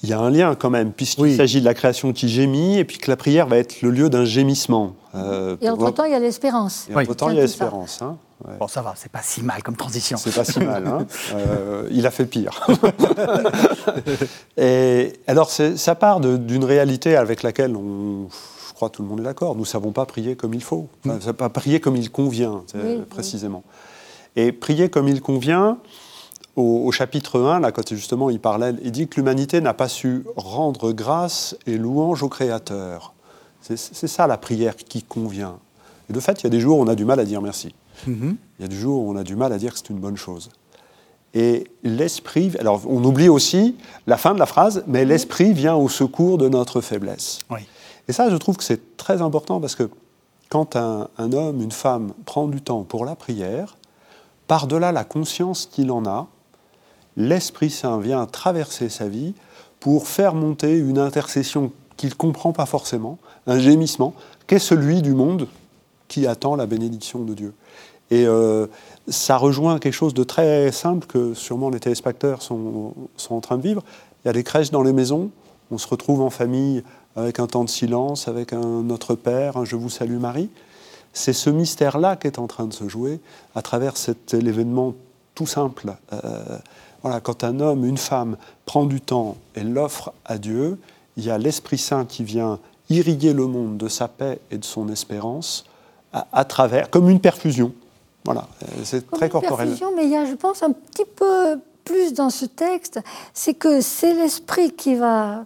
[0.04, 1.36] Il y a un lien quand même, puisqu'il Oui.
[1.36, 4.10] s'agit de la création qui gémit, et puis que la prière va être le lieu
[4.10, 4.96] d'un gémissement.
[5.16, 6.88] Euh, Et entre-temps, il y a l'espérance.
[6.90, 7.04] et Oui.
[7.04, 8.02] entre-temps, il y a l'espérance.
[8.02, 8.18] hein.
[8.48, 8.54] Ouais.
[8.60, 10.18] Bon, ça va, c'est pas si mal comme transition.
[10.18, 10.86] C'est pas si mal.
[10.88, 11.06] hein.
[11.36, 12.66] Euh, il a fait pire.
[14.58, 18.28] et alors, c'est- ça part de- d'une réalité avec laquelle on,
[18.70, 19.56] je crois, tout le monde est d'accord.
[19.56, 20.88] Nous ne savons pas prier comme il faut.
[21.08, 23.02] Enfin, pas prier comme il convient, oui.
[23.10, 23.64] précisément.
[24.36, 25.78] Et prier comme il convient,
[26.56, 29.88] au, au chapitre 1, là, quand justement il parlait, il dit que l'humanité n'a pas
[29.88, 33.14] su rendre grâce et louange au Créateur.
[33.62, 35.58] C'est ça la prière qui convient.
[36.10, 37.42] Et de fait, il y a des jours où on a du mal à dire
[37.42, 37.74] merci.
[38.06, 38.36] Mhm.
[38.60, 40.00] Il y a des jours où on a du mal à dire que c'est une
[40.00, 40.50] bonne chose.
[41.34, 45.88] Et l'esprit, alors on oublie aussi la fin de la phrase, mais l'esprit vient au
[45.88, 47.40] secours de notre faiblesse.
[47.50, 47.62] Oui.
[48.08, 49.90] Et ça, je trouve que c'est très important parce que
[50.50, 53.78] quand un, un homme, une femme prend du temps pour la prière,
[54.48, 56.28] par-delà la conscience qu'il en a,
[57.18, 59.34] l'Esprit Saint vient traverser sa vie
[59.80, 64.14] pour faire monter une intercession qu'il ne comprend pas forcément, un gémissement,
[64.48, 65.48] qu'est celui du monde
[66.08, 67.54] qui attend la bénédiction de Dieu.
[68.12, 68.68] Et euh,
[69.08, 73.58] ça rejoint quelque chose de très simple que sûrement les téléspectateurs sont, sont en train
[73.58, 73.84] de vivre.
[74.24, 75.32] Il y a des crèches dans les maisons,
[75.72, 76.84] on se retrouve en famille
[77.16, 80.50] avec un temps de silence, avec un Notre Père, un Je vous salue Marie.
[81.14, 83.20] C'est ce mystère-là qui est en train de se jouer
[83.56, 84.96] à travers cet événement
[85.36, 85.96] tout simple.
[86.12, 86.58] Euh,
[87.04, 90.80] voilà, quand un homme, une femme prend du temps et l'offre à Dieu,
[91.18, 94.66] il y a l'Esprit Saint qui vient irriguer le monde de sa paix et de
[94.66, 95.66] son espérance
[96.12, 97.74] à, à travers, comme une perfusion.
[98.26, 99.68] Voilà, euh, c'est très une corporel.
[99.68, 103.00] perfusion, mais il y a, je pense, un petit peu plus dans ce texte,
[103.34, 105.46] c'est que c'est l'esprit qui va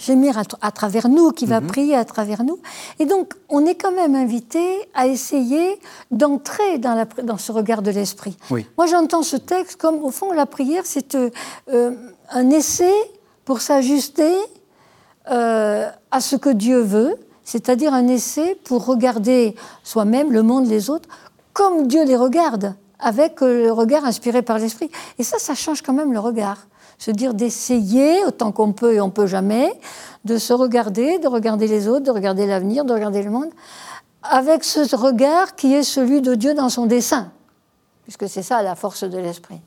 [0.00, 1.50] gémir à, à travers nous, qui Mhm.
[1.50, 2.58] va prier à travers nous.
[2.98, 5.78] Et donc, on est quand même invité à essayer
[6.10, 8.36] d'entrer dans, la pri- dans ce regard de l'esprit.
[8.50, 8.66] Oui.
[8.76, 11.30] Moi, j'entends ce texte comme, au fond, la prière, c'est euh,
[11.72, 11.92] euh,
[12.30, 12.92] un essai
[13.44, 14.34] pour s'ajuster
[15.30, 20.88] euh, à ce que Dieu veut, c'est-à-dire un essai pour regarder soi-même, le monde, les
[20.90, 21.08] autres,
[21.52, 24.90] comme Dieu les regarde, avec le regard inspiré par l'Esprit.
[25.18, 26.66] Et ça, ça change quand même le regard.
[27.00, 29.72] Se dire d'essayer, autant qu'on peut et on peut jamais,
[30.26, 33.48] de se regarder, de regarder les autres, de regarder l'avenir, de regarder le monde,
[34.22, 37.32] avec ce regard qui est celui de Dieu dans son dessein,
[38.02, 39.62] puisque c'est ça la force de l'Esprit.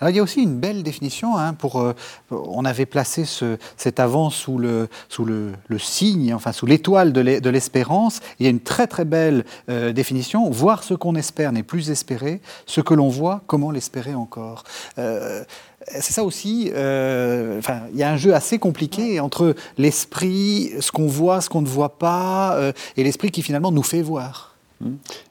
[0.00, 1.80] Alors il y a aussi une belle définition hein, pour.
[1.80, 1.94] euh,
[2.30, 7.12] on avait placé ce- cet avant sous le sous le, le signe, enfin sous l'étoile
[7.12, 8.20] de l'e- de l'espérance.
[8.38, 10.50] Il y a une très très belle euh, définition.
[10.50, 12.40] Voir ce qu'on espère n'est plus espérer.
[12.66, 14.64] Ce que l'on voit, comment l'espérer encore.
[14.98, 15.44] Euh,
[15.86, 16.70] c'est ça aussi.
[16.74, 21.48] euh, enfin, il y a un jeu assez compliqué entre l'esprit, ce qu'on voit, ce
[21.48, 24.56] qu'on ne voit pas, euh, et l'esprit qui finalement nous fait voir.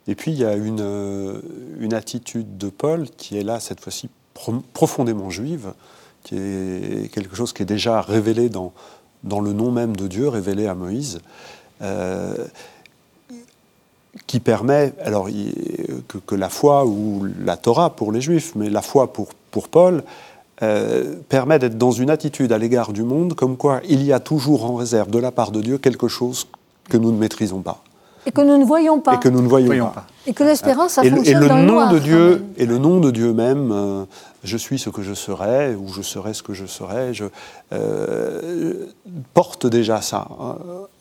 [0.08, 1.42] Et puis il y a une,
[1.80, 4.10] une attitude de Paul qui est là, cette fois-ci,
[4.74, 5.74] profondément juive,
[6.24, 8.74] qui est quelque chose qui est déjà révélé dans,
[9.24, 11.20] le nom même de Dieu, révélé à Moïse,
[11.82, 12.36] euh,
[14.28, 15.28] qui permet, alors
[16.28, 20.04] que, la foi ou la Torah pour les Juifs, mais la foi pour, pour Paul,
[20.62, 24.20] euh, permet d'être dans une attitude à l'égard du monde comme quoi il y a
[24.20, 26.48] toujours en réserve de la part de Dieu quelque chose
[26.90, 27.84] que nous ne maîtrisons pas.
[28.26, 29.16] Et que nous ne voyons pas.
[29.16, 30.02] Et que nous ne voyons, Voyons pas.
[30.02, 30.08] pas.
[30.26, 32.46] Et que l'espérance, ça Et le, et fonctionne le dans le nom noir, de Dieu
[32.58, 34.06] et le nom de Dieu même, euh,
[34.44, 37.26] je suis ce que je serai ou je serai ce que je serai, je,
[37.72, 38.88] euh,
[39.34, 40.28] porte déjà ça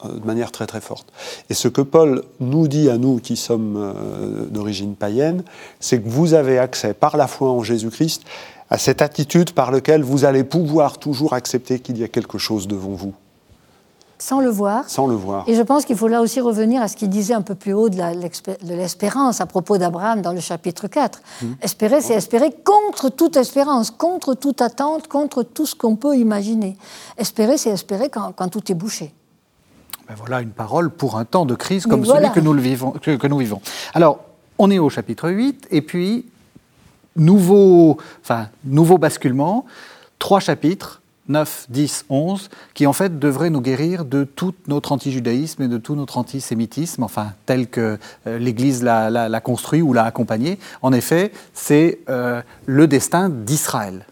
[0.04, 1.12] euh, de manière très très forte.
[1.50, 5.42] Et ce que Paul nous dit à nous qui sommes euh, d'origine païenne,
[5.80, 8.22] c'est que vous avez accès par la foi en Jésus-Christ
[8.70, 12.66] à cette attitude par laquelle vous allez pouvoir toujours accepter qu'il y a quelque chose
[12.68, 13.12] devant vous,
[14.22, 14.88] Sans le voir.
[14.88, 15.42] sans le voir.
[15.48, 17.72] Et je pense qu'il faut là aussi revenir à ce qu'il disait un peu plus
[17.72, 17.98] haut de
[18.72, 21.20] l'espérance à propos d'Abraham dans le chapitre 4.
[21.60, 26.76] Espérer, c'est espérer contre toute espérance, contre toute attente, contre tout ce qu'on peut imaginer.
[27.18, 29.12] Espérer, c'est espérer quand, quand tout est bouché.
[30.06, 32.28] Ben voilà une parole pour un temps de crise comme voilà.
[32.28, 33.60] celui que nous, le vivons, que, que nous vivons.
[33.92, 34.20] Alors,
[34.56, 36.26] on est au chapitre 8, et puis,
[37.16, 39.66] nouveau, enfin, nouveau basculement,
[40.20, 41.01] trois chapitres,
[41.32, 45.78] 9, 10, 11, qui en fait devraient nous guérir de tout notre antijudaïsme et de
[45.78, 50.58] tout notre antisémitisme, enfin, tel que euh, l'Église l'a, construit ou l'a accompagné.
[50.82, 54.06] En effet, c'est euh, le destin d'Israël.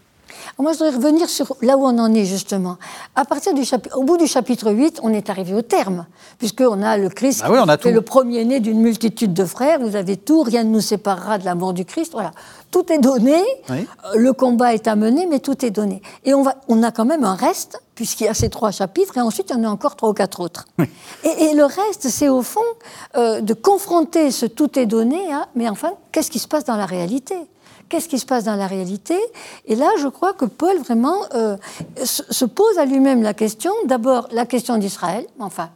[0.59, 2.77] Moi, je voudrais revenir sur là où on en est justement.
[3.15, 6.05] À partir du chapitre, au bout du chapitre 8, on est arrivé au terme,
[6.37, 9.45] puisqu'on a le Christ Ah oui, on a qui est le premier-né d'une multitude de
[9.45, 9.79] frères.
[9.79, 12.11] Vous avez tout, rien ne nous séparera de l'amour du Christ.
[12.13, 12.31] Voilà,
[12.71, 13.41] tout est donné.
[13.69, 13.87] Oui.
[14.05, 16.01] Euh, Le combat est à mener, mais tout est donné.
[16.25, 19.17] Et on, va, on a quand même un reste, puisqu'il y a ces trois chapitres,
[19.17, 20.65] et ensuite il y en a encore trois ou quatre autres.
[21.23, 22.59] Et, et le reste, c'est au fond
[23.17, 26.77] euh, de confronter ce tout est donné à, mais enfin, qu'est-ce qui se passe dans
[26.77, 27.35] la réalité?
[27.91, 29.19] Qu'est-ce qui se passe dans la réalité.
[29.65, 31.57] Et là, je crois que Paul vraiment euh,
[32.01, 35.69] se, se pose à lui-même la question, d'abord la question d'Israël, enfin,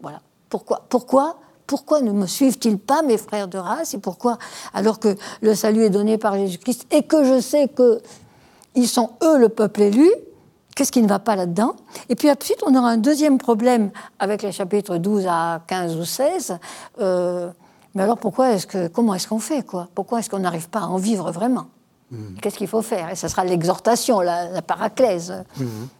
[0.00, 4.38] voilà, pourquoi, pourquoi pourquoi ne me suivent-ils pas, mes frères de race Et pourquoi,
[4.72, 9.36] alors que le salut est donné par Jésus-Christ et que je sais qu'ils sont eux
[9.36, 10.08] le peuple élu,
[10.76, 11.74] qu'est-ce qui ne va pas là-dedans?
[12.08, 13.90] Et puis ensuite, on aura un deuxième problème
[14.20, 16.58] avec les chapitres 12 à 15 ou 16.
[17.00, 17.50] Euh,
[17.96, 18.54] mais alors, pourquoi
[18.92, 19.88] comment est-ce qu'on fait quoi?
[19.94, 21.68] Pourquoi est-ce qu'on n'arrive pas à en vivre vraiment?
[22.40, 23.10] Qu'est-ce qu'il faut faire?
[23.10, 25.42] Et ce sera l'exhortation, la, la paraclèse.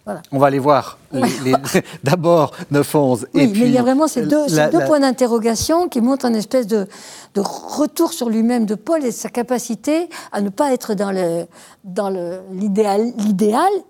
[0.04, 0.22] Voilà.
[0.30, 1.54] On va aller voir les- les-
[2.04, 3.62] d'abord 9, 11, Oui, et mais puis...
[3.62, 6.36] il y a vraiment ces deux, ces la- deux la- points d'interrogation qui montrent une
[6.36, 6.86] espèce de,
[7.34, 11.10] de retour sur lui-même de Paul et de sa capacité à ne pas être dans
[11.10, 11.46] le
[11.82, 13.02] dans le- l'idéal.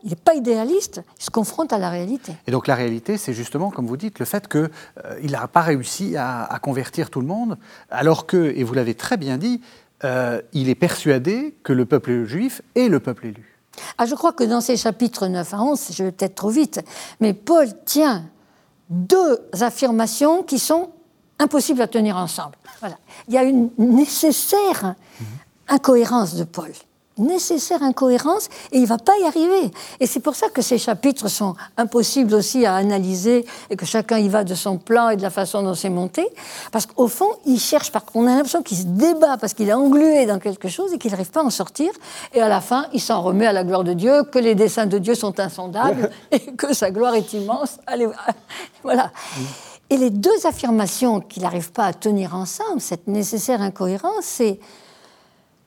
[0.02, 2.32] Il n'est pas idéaliste, il se confronte à la réalité.
[2.46, 6.16] Et donc la réalité, c'est justement, comme vous dites, le fait qu'il n'a pas réussi
[6.16, 7.58] à, à convertir tout le monde,
[7.90, 9.60] alors que, et vous l'avez très bien dit,
[10.04, 13.58] euh, il est persuadé que le peuple juif est le peuple élu.
[13.98, 16.80] Ah, je crois que dans ces chapitres 9 à 11, je vais peut-être trop vite,
[17.20, 18.24] mais Paul tient
[18.88, 20.90] deux affirmations qui sont
[21.38, 22.56] impossibles à tenir ensemble.
[22.80, 22.96] Voilà.
[23.28, 24.94] Il y a une nécessaire
[25.68, 26.72] incohérence de Paul.
[27.18, 29.70] Nécessaire incohérence, et il ne va pas y arriver.
[30.00, 34.18] Et c'est pour ça que ces chapitres sont impossibles aussi à analyser et que chacun
[34.18, 36.26] y va de son plan et de la façon dont c'est monté.
[36.72, 40.26] Parce qu'au fond, il cherche, on a l'impression qu'il se débat parce qu'il est englué
[40.26, 41.90] dans quelque chose et qu'il n'arrive pas à en sortir.
[42.34, 44.86] Et à la fin, il s'en remet à la gloire de Dieu, que les desseins
[44.86, 47.78] de Dieu sont insondables et que sa gloire est immense.
[47.86, 48.08] Allez,
[48.82, 49.10] voilà.
[49.88, 54.58] Et les deux affirmations qu'il n'arrive pas à tenir ensemble, cette nécessaire incohérence, c'est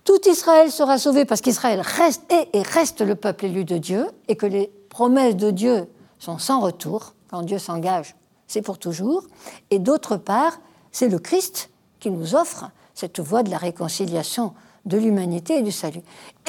[0.10, 4.07] tout Israël sera sauvé parce qu'Israël reste est et reste le peuple élu de Dieu
[4.28, 5.88] et que les promesses de Dieu
[6.18, 7.14] sont sans retour.
[7.30, 8.16] Quand Dieu s'engage,
[8.47, 9.22] c'est pour toujours.
[9.70, 14.55] Et d'autre part, c'est le Christ qui nous offre cette voie de la réconciliation
[14.86, 16.01] de l'humanité et du salut.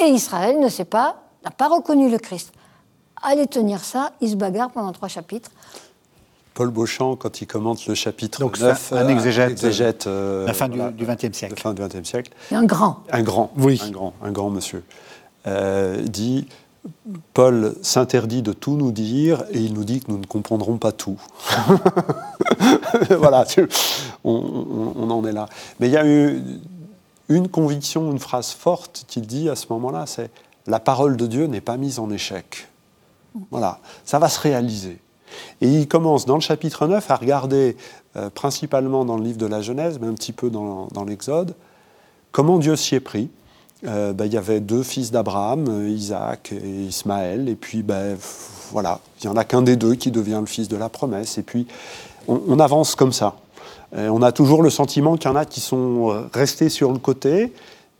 [0.03, 2.53] Et Israël ne sait pas, n'a pas reconnu le Christ.
[3.21, 5.51] Allez tenir ça, il se bagarre pendant trois chapitres.
[6.53, 10.53] Paul Beauchamp, quand il commente le chapitre Donc, 9, c'est un exégète, exégète, euh, la
[10.53, 11.55] fin du- voilà, du XXe siècle.
[11.55, 12.31] La fin du XXe siècle.
[12.49, 13.03] C'est un grand.
[13.11, 13.81] Un grand, Oui.
[13.85, 14.83] un grand, un grand monsieur,
[15.47, 16.47] euh, dit
[17.33, 20.91] Paul s'interdit de tout nous dire et il nous dit que nous ne comprendrons pas
[20.91, 21.19] tout.
[23.17, 23.67] voilà, tu-
[24.23, 25.47] on, on- on en est là.
[25.79, 26.41] Mais il y a eu
[27.29, 30.31] une conviction, une phrase forte qu'il dit à ce moment-là, c'est
[30.67, 32.67] la parole de Dieu n'est pas mise en échec.
[33.51, 34.99] Voilà, ça va se réaliser.
[35.61, 37.75] Et il commence dans le chapitre 9 à regarder,
[38.15, 41.55] euh, principalement dans le livre de la Genèse, mais un petit peu dans, dans l'Exode,
[42.31, 43.29] comment Dieu s'y est pris.
[43.87, 48.15] Euh, ben, il y avait deux fils d'Abraham, euh, Isaac et Ismaël, et puis ben,
[48.71, 51.37] voilà, il n'y en a qu'un des deux qui devient le fils de la promesse,
[51.39, 51.65] et puis
[52.27, 53.35] on, on avance comme ça.
[53.97, 56.99] Et on a toujours le sentiment qu'il y en a qui sont restés sur le
[56.99, 57.51] côté,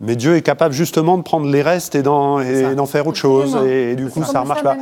[0.02, 2.40] mais Dieu est capable justement de prendre les restes et d'en,
[2.86, 4.78] faire autre chose, et, et du coup ça ça pas.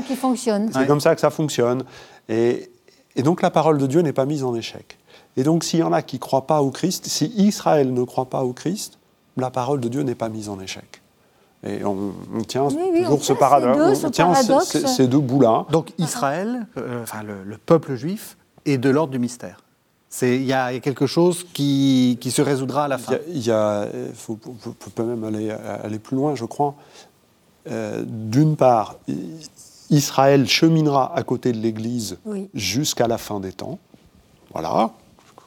[0.74, 1.84] C'est comme ça que ça fonctionne.
[2.30, 2.72] Et,
[3.16, 4.98] et donc la parole de Dieu n'est pas mise en échec.
[5.38, 8.04] Et donc s'il y en a qui ne croient pas au Christ, si Israël ne
[8.04, 9.00] croit pas au Christ,
[9.38, 11.02] la parole de Dieu n'est pas mise en échec.
[11.66, 14.66] Et on, on tient Oui, oui, toujours on ce paradoxe, deux, ce on tient paradoxe.
[14.70, 15.66] ces- ces deux bouts-là.
[15.72, 19.62] Donc Israël, euh, enfin le, le peuple juif, est de l'ordre du mystère.
[20.24, 23.18] Il y, a quelque chose qui, qui, se résoudra à la fin.
[23.28, 24.38] Il y a, il faut,
[24.96, 26.74] peut même aller, aller plus loin, je crois.
[27.70, 28.96] Euh, d'une part,
[29.90, 32.18] Israël cheminera à côté de l'Église
[32.54, 33.80] jusqu'à la fin des temps.
[34.54, 34.92] Voilà.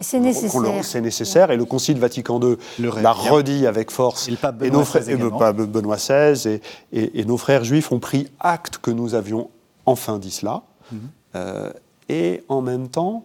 [0.00, 0.84] C'est nécessaire.
[0.84, 4.28] C'est nécessaire, et le Concile Vatican II l'a redit avec force.
[4.28, 6.60] Et, le nos frères, Benoît XVI
[6.92, 9.48] et, nos frères juifs ont pris acte que nous avions
[9.86, 10.62] enfin dit cela.
[10.90, 10.98] Mhm.
[11.36, 11.70] Euh,
[12.08, 13.24] et en même temps,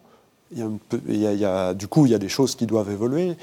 [0.55, 0.69] il
[1.09, 3.35] y, a, du coup, il y a des choses qui doivent évoluer.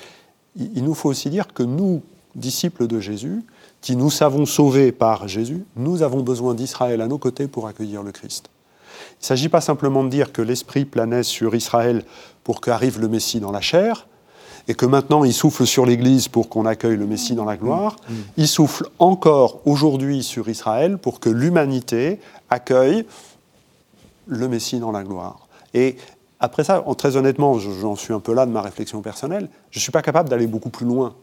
[0.57, 2.03] il nous faut aussi dire que nous,
[2.35, 3.43] disciples de Jésus,
[3.85, 8.03] qui nous savons sauvés par Jésus, nous avons besoin d'Israël à nos côtés pour accueillir
[8.03, 8.49] le Christ.
[9.11, 12.03] Il ne s'agit pas simplement de dire que l'Esprit planait sur Israël
[12.45, 14.07] pour qu'arrive le Messie dans la chair,
[14.69, 17.97] et que maintenant il souffle sur l'Église pour qu'on accueille le Messie dans la gloire.
[18.09, 18.13] Mm.
[18.15, 18.17] Mm.
[18.39, 23.05] Il souffle encore aujourd'hui sur Israël pour que l'humanité accueille
[24.27, 25.47] le Messie dans la gloire.
[25.75, 25.99] Et
[26.41, 29.83] après ça, très honnêtement, j'en suis un peu là de ma réflexion personnelle, je ne
[29.83, 31.15] suis pas capable d'aller beaucoup plus loin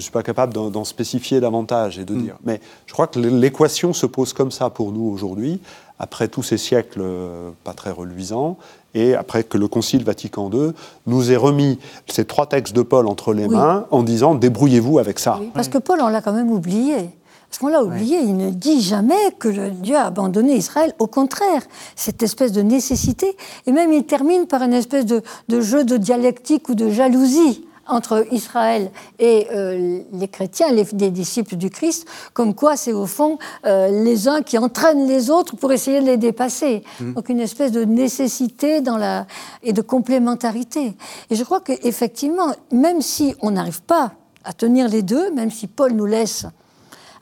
[0.00, 2.22] ne suis pas capable d'en spécifier davantage et de mm.
[2.22, 2.36] dire.
[2.44, 5.60] Mais je crois que l'équation se pose comme ça pour nous aujourd'hui,
[5.98, 8.56] après tous ces siècles euh, pas très reluisants,
[8.94, 10.72] et après que le Concile Vatican II
[11.06, 11.78] nous ait remis
[12.08, 15.38] ces trois textes de Paul entre les mains en disant débrouillez-vous avec ça.
[15.54, 17.10] parce que Paul, on l'a quand même oublié.
[17.48, 20.92] Parce qu'on l'a oublié, il ne dit jamais que le Dieu a abandonné Israël.
[21.00, 21.62] Au contraire,
[21.96, 23.36] cette espèce de nécessité.
[23.66, 27.64] Et même il termine par une espèce de, de jeu de dialectique ou de jalousie
[27.90, 33.38] entre Israël et euh, les chrétiens, les, disciples du Christ, comme quoi c'est au fond
[33.66, 36.84] euh, les uns qui entraînent les autres pour essayer de les dépasser.
[37.00, 37.12] Mmh.
[37.14, 39.26] Donc une espèce de nécessité dans la,
[39.62, 40.96] et de complémentarité.
[41.30, 44.12] Et je crois qu'effectivement, même si on n'arrive pas
[44.44, 46.46] à tenir les deux, même si Paul nous laisse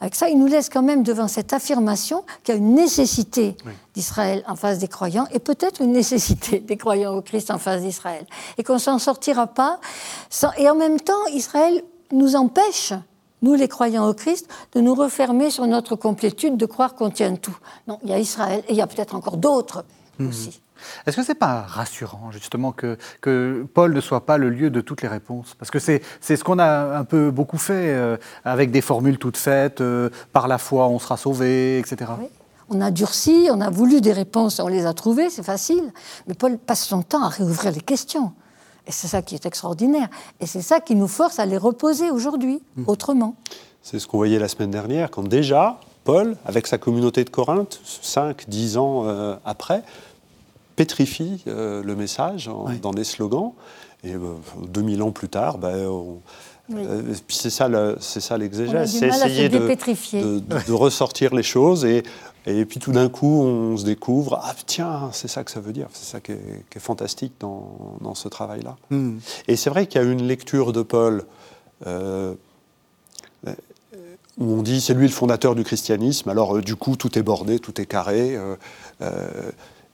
[0.01, 3.57] avec ça, il nous laisse quand même devant cette affirmation qu'il y a une nécessité
[3.95, 7.83] d'Israël en face des croyants et peut-être une nécessité des croyants au Christ en face
[7.83, 8.25] d'Israël.
[8.59, 9.81] Et qu'on s'en sortira pas.
[10.31, 10.53] Sans...
[10.57, 11.83] Et en même temps, Israël
[12.13, 12.93] nous empêche,
[13.43, 17.35] nous les croyants au Christ, de nous refermer sur notre complétude, de croire qu'on tient
[17.35, 17.57] tout.
[17.89, 19.85] Non, il y a Israël et il y a peut-être encore d'autres
[20.19, 20.29] mhm.
[20.29, 20.61] aussi.
[21.07, 24.71] Est-ce que ce n'est pas rassurant, justement, que, que, Paul ne soit pas le lieu
[24.71, 25.55] de toutes les réponses?
[25.59, 29.37] Parce que c'est ce qu'on a un peu beaucoup fait, euh, avec des formules toutes
[29.37, 32.13] faites, euh, par la foi on sera sauvé, etc.
[32.71, 35.93] On a durci, on a voulu des réponses, on les a trouvées, c'est facile.
[36.27, 38.33] Mais Paul passe son temps à réouvrir les questions.
[38.87, 40.09] Et c'est ça qui est extraordinaire.
[40.41, 42.85] Et c'est ça qui nous force à les reposer aujourd'hui, mmh.
[42.87, 43.37] autrement.
[43.83, 47.81] C'est ce qu'on voyait la semaine dernière, quand déjà, Paul, avec sa communauté de Corinthe,
[47.85, 49.83] 5, 10 ans euh, après,
[50.79, 52.49] pétrifie euh, le message
[52.81, 53.53] dans des slogans.
[54.05, 54.13] Et
[54.69, 55.75] 2000 euh, ans plus tard, ben,
[56.73, 57.69] euh, c'est ça,
[57.99, 62.05] c'est ça l'exégèse, c'est essayer de, de, ressortir les choses et,
[62.47, 65.73] et puis tout d'un coup on se découvre, ah tiens, c'est ça que ça veut
[65.73, 68.77] dire, c'est ça qui est, fantastique dans, dans ce travail-là.
[68.91, 69.19] Hmm.
[69.49, 71.25] Et c'est vrai qu'il y a une lecture de Paul
[74.39, 77.59] où on dit c'est lui le fondateur du christianisme, alors du coup tout est bordé,
[77.59, 78.39] tout est carré.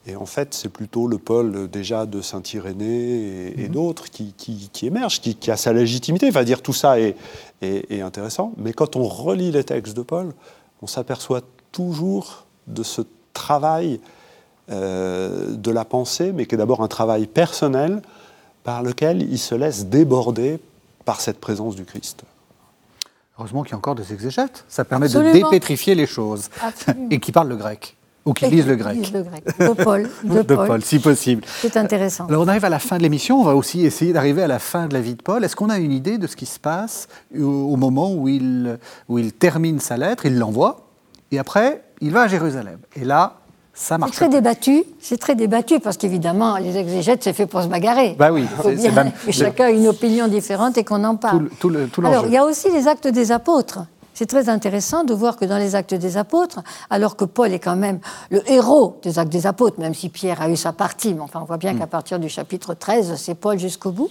[0.07, 3.73] Et en fait, c'est plutôt le pôle déjà de Saint-Irénée et, mhm.
[3.73, 6.31] d'autres qui, qui, émerge, qui, a sa légitimité.
[6.31, 7.17] Va dire tout ça est,
[7.63, 8.53] est, intéressant.
[8.59, 10.35] Mais quand on relit les textes de Paul,
[10.83, 11.41] on s'aperçoit
[11.73, 13.03] toujours de ce
[13.33, 14.01] travail
[14.71, 18.03] euh, de la pensée, mais qui est d'abord un travail personnel
[18.63, 20.59] par lequel il se laisse déborder
[21.05, 22.25] par cette présence du Christ.
[23.39, 24.65] Heureusement qu'il y a encore des exégètes.
[24.69, 26.51] Ça permet de dépétrifier les choses.
[27.11, 27.97] et qui parlent le grec.
[28.25, 29.12] Ou qui lisent le grec.
[29.12, 29.45] le grec.
[29.59, 30.09] De Paul.
[30.25, 30.83] De, Paul.
[30.83, 31.43] si possible.
[31.47, 32.27] C'est intéressant.
[32.27, 34.59] Alors on arrive à la fin de l'émission, on va aussi essayer d'arriver à la
[34.59, 35.45] fin de la vie de Paul.
[35.45, 37.09] Est-ce qu'on a une idée de ce qui se passe
[37.39, 40.89] au, moment où il, où il termine sa lettre, il l'envoie,
[41.33, 42.79] et après, il va à Jérusalem.
[42.97, 43.35] Et là,
[43.75, 44.12] ça marche.
[44.12, 48.14] C'est très débattu, c'est très débattu parce qu'évidemment, les exégètes, c'est fait pour se bagarrer.
[48.16, 49.11] Bah oui, c'est même...
[49.31, 51.49] chacun a une opinion différente et qu'on en parle.
[51.59, 53.81] Tout, tout, tout Alors, il y a aussi les actes des apôtres.
[54.15, 57.59] C'est très intéressant de voir que dans les actes des apôtres, alors que Paul est
[57.59, 57.99] quand même
[58.31, 61.41] le héros des actes des apôtres, même si Pierre a eu sa partie, mais enfin
[61.43, 61.81] on voit bien mm.
[61.81, 64.11] qu'à partir du chapitre 13, c'est Paul jusqu'au bout.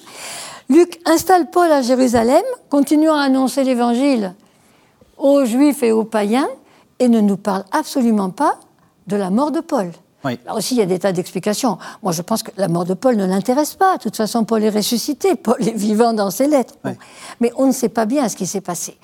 [0.70, 4.36] Luc installe Paul à Jérusalem, continuant à annoncer l'évangile
[5.18, 6.50] aux juifs et aux païens,
[7.00, 8.60] et ne nous parle absolument pas
[9.08, 9.92] de la mort de Paul.
[10.24, 11.78] Là aussi, il y a des tas d'explications.
[12.02, 13.98] Moi, je pense que la mort de Paul ne l'intéresse pas.
[13.98, 15.36] De toute façon, Paul est ressuscité.
[15.44, 16.76] Paul est vivant dans ses lettres.
[17.40, 18.98] Mais on ne sait pas bien ce qui s'est passé.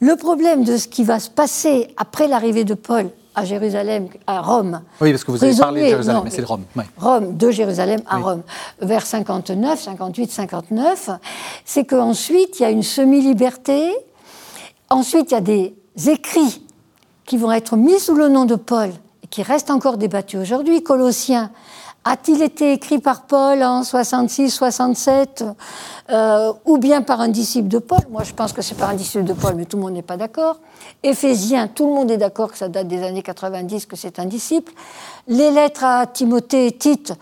[0.00, 4.42] Le problème de ce qui va se passer après l'arrivée de Paul à Jérusalem, à
[4.42, 4.82] Rome.
[5.00, 6.64] Oui, parce que vous avez parlé de Jérusalem, mais c'est de Rome.
[6.98, 8.42] Rome, de Jérusalem à Rome,
[8.80, 11.10] vers 59, 58, 59,
[11.64, 13.90] c'est qu'ensuite, il y a une semi-liberté.
[14.90, 15.74] Ensuite, il y a des
[16.08, 16.62] écrits
[17.24, 18.90] qui vont être mis sous le nom de Paul
[19.32, 20.82] qui reste encore débattu aujourd'hui.
[20.84, 21.50] Colossiens
[22.04, 25.44] A-t-il été écrit par Paul en 66, 67,
[26.10, 28.00] euh, ou bien par un disciple de Paul?
[28.10, 30.02] Moi, je pense que c'est par un disciple de Paul, mais tout le monde n'est
[30.02, 30.58] pas d'accord.
[31.02, 34.26] Éphésiens, tout le monde est d'accord que ça date des années 90, que c'est un
[34.26, 34.70] disciple.
[35.26, 37.14] Les lettres à Timothée et Tite,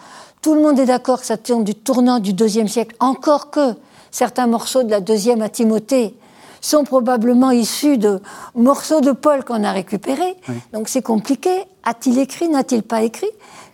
[0.42, 3.74] tout le monde est d'accord que ça tourne du tournant du deuxième siècle, encore que
[4.10, 6.16] certains morceaux de la deuxième à Timothée
[6.60, 8.20] sont probablement issus de
[8.54, 10.36] morceaux de Paul qu'on a récupérés.
[10.72, 11.50] Donc c'est compliqué.
[11.84, 13.30] A-t-il écrit N'a-t-il pas écrit?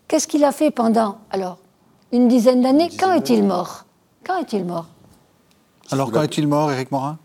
[0.09, 1.59] Qu'est-ce qu'il a fait pendant, alors,
[2.13, 2.91] une dizaine d'années?
[2.99, 3.85] Quand est-il mort?
[4.25, 4.87] Quand est-il mort?
[5.91, 7.19] Alors, quand est-il mort, Éric Morin?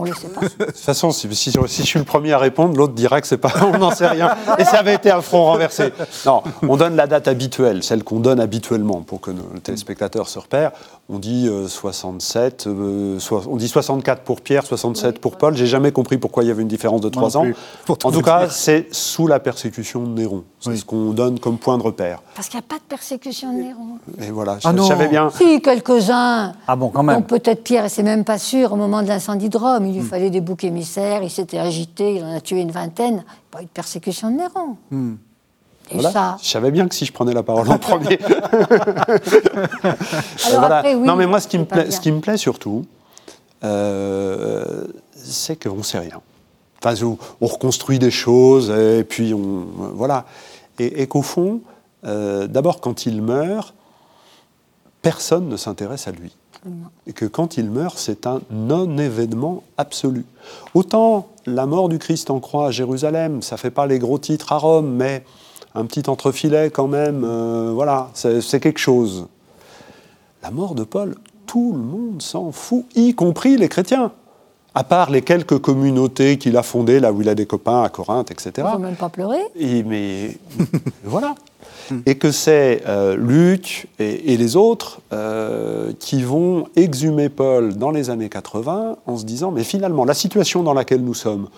[0.00, 0.40] On le sait pas.
[0.40, 3.36] De toute façon, si, si, je suis le premier à répondre, l'autre dira que c'est
[3.36, 4.34] pas, on n'en sait rien.
[4.58, 5.92] Et ça avait été un front renversé.
[6.26, 10.38] Non, on donne la date habituelle, celle qu'on donne habituellement pour que nos téléspectateurs se
[10.38, 10.72] repèrent.
[11.08, 15.56] On dit 67, euh, euh, on dit 64 pour Pierre, 67 pour Paul.
[15.56, 17.46] J'ai jamais compris pourquoi il y avait une différence de 3 ans.
[17.88, 20.44] En tout cas, c'est sous la persécution de Néron.
[20.60, 22.22] C'est ce qu'on donne comme point de repère.
[22.34, 23.98] Parce qu'il n'y a pas de persécution de Néron.
[24.20, 25.30] Et voilà, ah je, savais bien.
[25.30, 26.52] Si, quelques-uns.
[26.68, 27.24] Ah bon, quand même.
[27.24, 30.02] peut-être Pierre, et c'est même pas sûr, au moment de l'incendie de Rome, il lui
[30.02, 30.06] hmm.
[30.06, 33.24] fallait des boucs émissaires, il s'était agité, il en a tué une vingtaine.
[33.50, 34.76] Pas eu de persécution de Néron.
[34.90, 35.14] Hmm.
[35.90, 36.36] Et ça...
[36.40, 38.18] Je savais bien que si je prenais la parole en premier.
[40.96, 42.86] non, mais moi, ce qui, me plaît, ce qui me plaît surtout,
[43.64, 46.20] euh, c'est qu'on ne sait rien.
[46.82, 46.94] Enfin,
[47.40, 49.66] on reconstruit des choses et puis on.
[49.94, 50.24] Voilà.
[50.78, 51.60] Et, qu'au fond,
[52.06, 53.74] euh, d'abord, quand il meurt,
[55.02, 56.34] personne ne s'intéresse à lui.
[57.06, 60.24] Et que quand il meurt, c'est un non-événement absolu.
[60.74, 64.52] Autant la mort du Christ en croix à Jérusalem, ça fait pas les gros titres
[64.52, 65.24] à Rome, mais
[65.74, 69.26] un petit entrefilet quand même, euh, voilà, c'est quelque chose.
[70.42, 71.14] La mort de Paul,
[71.46, 74.12] tout le monde s'en fout, y compris les chrétiens.
[74.74, 77.88] À part les quelques communautés qu'il a fondées, là où il a des copains à
[77.88, 78.52] Corinthe, etc.
[78.58, 79.38] Ils n'ont même pas pleuré.
[79.56, 80.36] Et, mais
[81.04, 81.34] voilà.
[82.06, 88.10] Et que c'est euh, Luc et, les autres euh, qui vont exhumer Paul dans les
[88.10, 91.48] années 80 en se disant, mais finalement, la situation dans laquelle nous sommes,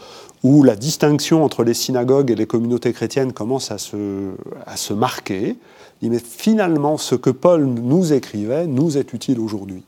[0.43, 4.31] où la distinction entre les synagogues et les communautés chrétiennes commence à se,
[4.67, 5.57] à se marquer,
[6.01, 9.85] mais finalement, ce que Paul nous écrivait nous est utile aujourd'hui.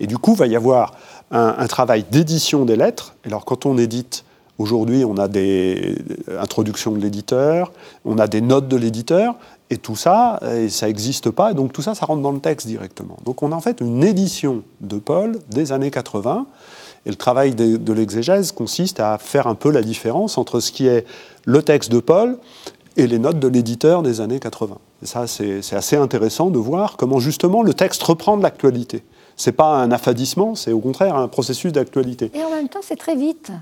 [0.00, 0.94] Et du coup, il va y avoir
[1.30, 3.14] un, travail d'édition des lettres.
[3.24, 4.24] Alors, quand on édite,
[4.58, 5.96] aujourd'hui, on a des
[6.40, 7.72] introductions de l'éditeur,
[8.04, 9.36] on a des notes de l'éditeur,
[9.70, 12.40] et tout ça, et ça n'existe pas, et donc tout ça, ça rentre dans le
[12.40, 13.18] texte directement.
[13.24, 16.46] Donc, on a en fait une édition de Paul des années 80
[17.06, 20.86] et le travail de, l'exégèse consiste à faire un peu la différence entre ce qui
[20.86, 21.06] est
[21.46, 22.38] le texte de Paul
[22.96, 24.76] et les notes de l'éditeur des années 80.
[25.02, 29.04] Et ça, c'est assez intéressant de voir comment justement le texte reprend de l'actualité.
[29.38, 32.30] Ce n'est pas un affadissement, c'est au contraire un processus d'actualité.
[32.34, 33.52] Et en même temps, c'est très vite.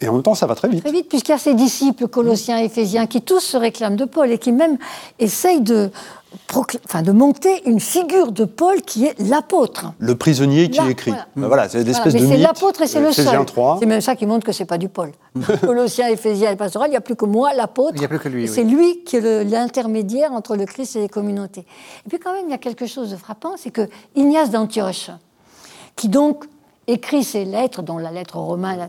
[0.00, 0.80] Et en même temps, ça va très vite.
[0.84, 4.30] Très vite, puisqu'il y a ces disciples colossiens, éphésiens, qui tous se réclament de Paul
[4.30, 4.78] et qui même
[5.18, 5.90] essayent de,
[6.84, 9.92] enfin, de monter une figure de Paul qui est l'apôtre.
[9.98, 11.12] Le prisonnier qui écrit.
[11.36, 13.46] Voilà, ben c'est l'espèce de Mais c'est l'apôtre et c'est le seul.
[13.78, 15.12] C'est même ça qui montre que c'est pas du Paul.
[15.60, 17.92] Colossiens, Éphésiens et Pastoral, il n'y a plus que moi, l'apôtre.
[17.94, 18.48] Il n'y a plus que lui.
[18.48, 21.66] C'est lui qui est l'intermédiaire entre le Christ et les communautés.
[22.06, 25.10] Et puis quand même, il y a quelque chose de frappant, c'est que Ignace d'Antioche,
[25.96, 26.44] qui donc
[26.86, 28.88] écrit ses lettres, dont la lettre aux Romains,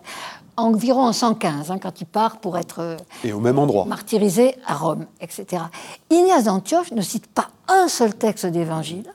[0.62, 3.86] environ en 115, hein, quand il part pour être euh, Et au même endroit.
[3.86, 5.64] martyrisé à Rome, etc.
[6.10, 9.12] Ignace d'Antioche ne cite pas un seul texte d'évangile,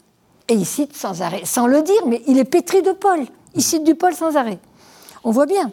[0.49, 3.21] et il cite sans arrêt, sans le dire, mais il est pétri de Paul.
[3.55, 4.59] Il cite du Paul sans arrêt.
[5.23, 5.73] On voit bien.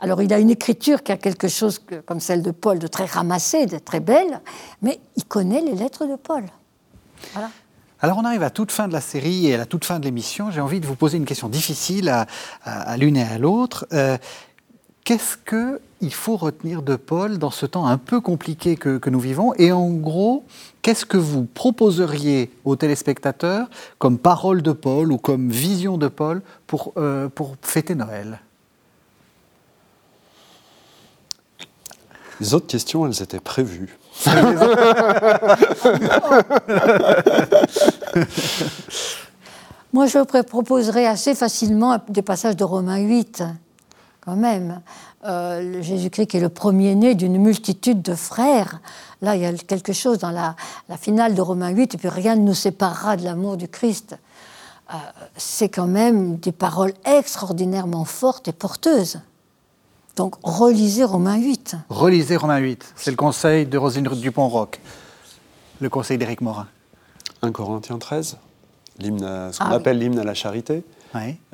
[0.00, 3.06] Alors il a une écriture qui a quelque chose comme celle de Paul, de très
[3.06, 4.40] ramassée, de très belle,
[4.82, 6.44] mais il connaît les lettres de Paul.
[7.32, 7.50] Voilà.
[8.00, 10.04] Alors on arrive à toute fin de la série et à la toute fin de
[10.04, 10.50] l'émission.
[10.50, 12.12] J'ai envie de vous poser une question difficile
[12.64, 13.86] à, l'une et à l'autre.
[13.94, 14.18] Euh,
[15.04, 19.52] Qu'est-ce qu'il faut retenir de Paul dans ce temps un peu compliqué que, nous vivons?
[19.58, 20.46] Et en gros,
[20.80, 26.40] qu'est-ce que vous proposeriez aux téléspectateurs comme parole de Paul ou comme vision de Paul
[26.66, 28.40] pour, euh, pour fêter Noël?
[32.40, 33.98] Les autres questions, elles étaient prévues.
[39.92, 43.44] Moi, je proposerais assez facilement des passages de Romains 8
[44.24, 44.80] quand même.
[45.24, 48.80] Euh, Jésus-Christ qui est le premier-né d'une multitude de frères.
[49.22, 50.54] Là, il y a quelque chose dans la,
[50.98, 54.16] finale de Romains 8, et puis rien ne nous séparera de l'amour du Christ.
[54.92, 54.96] Euh,
[55.36, 59.20] c'est quand même des paroles extraordinairement fortes et porteuses.
[60.16, 61.76] Donc, relisez Romains 8.
[61.88, 62.92] Relisez Romains 8.
[62.94, 64.80] C'est le conseil de Rosine Dupont-Roc,
[65.80, 66.68] le conseil d'Éric Morin.
[67.42, 68.36] 1 Corinthiens 13,
[69.00, 70.84] ce qu'on ah appelle l'hymne à la charité.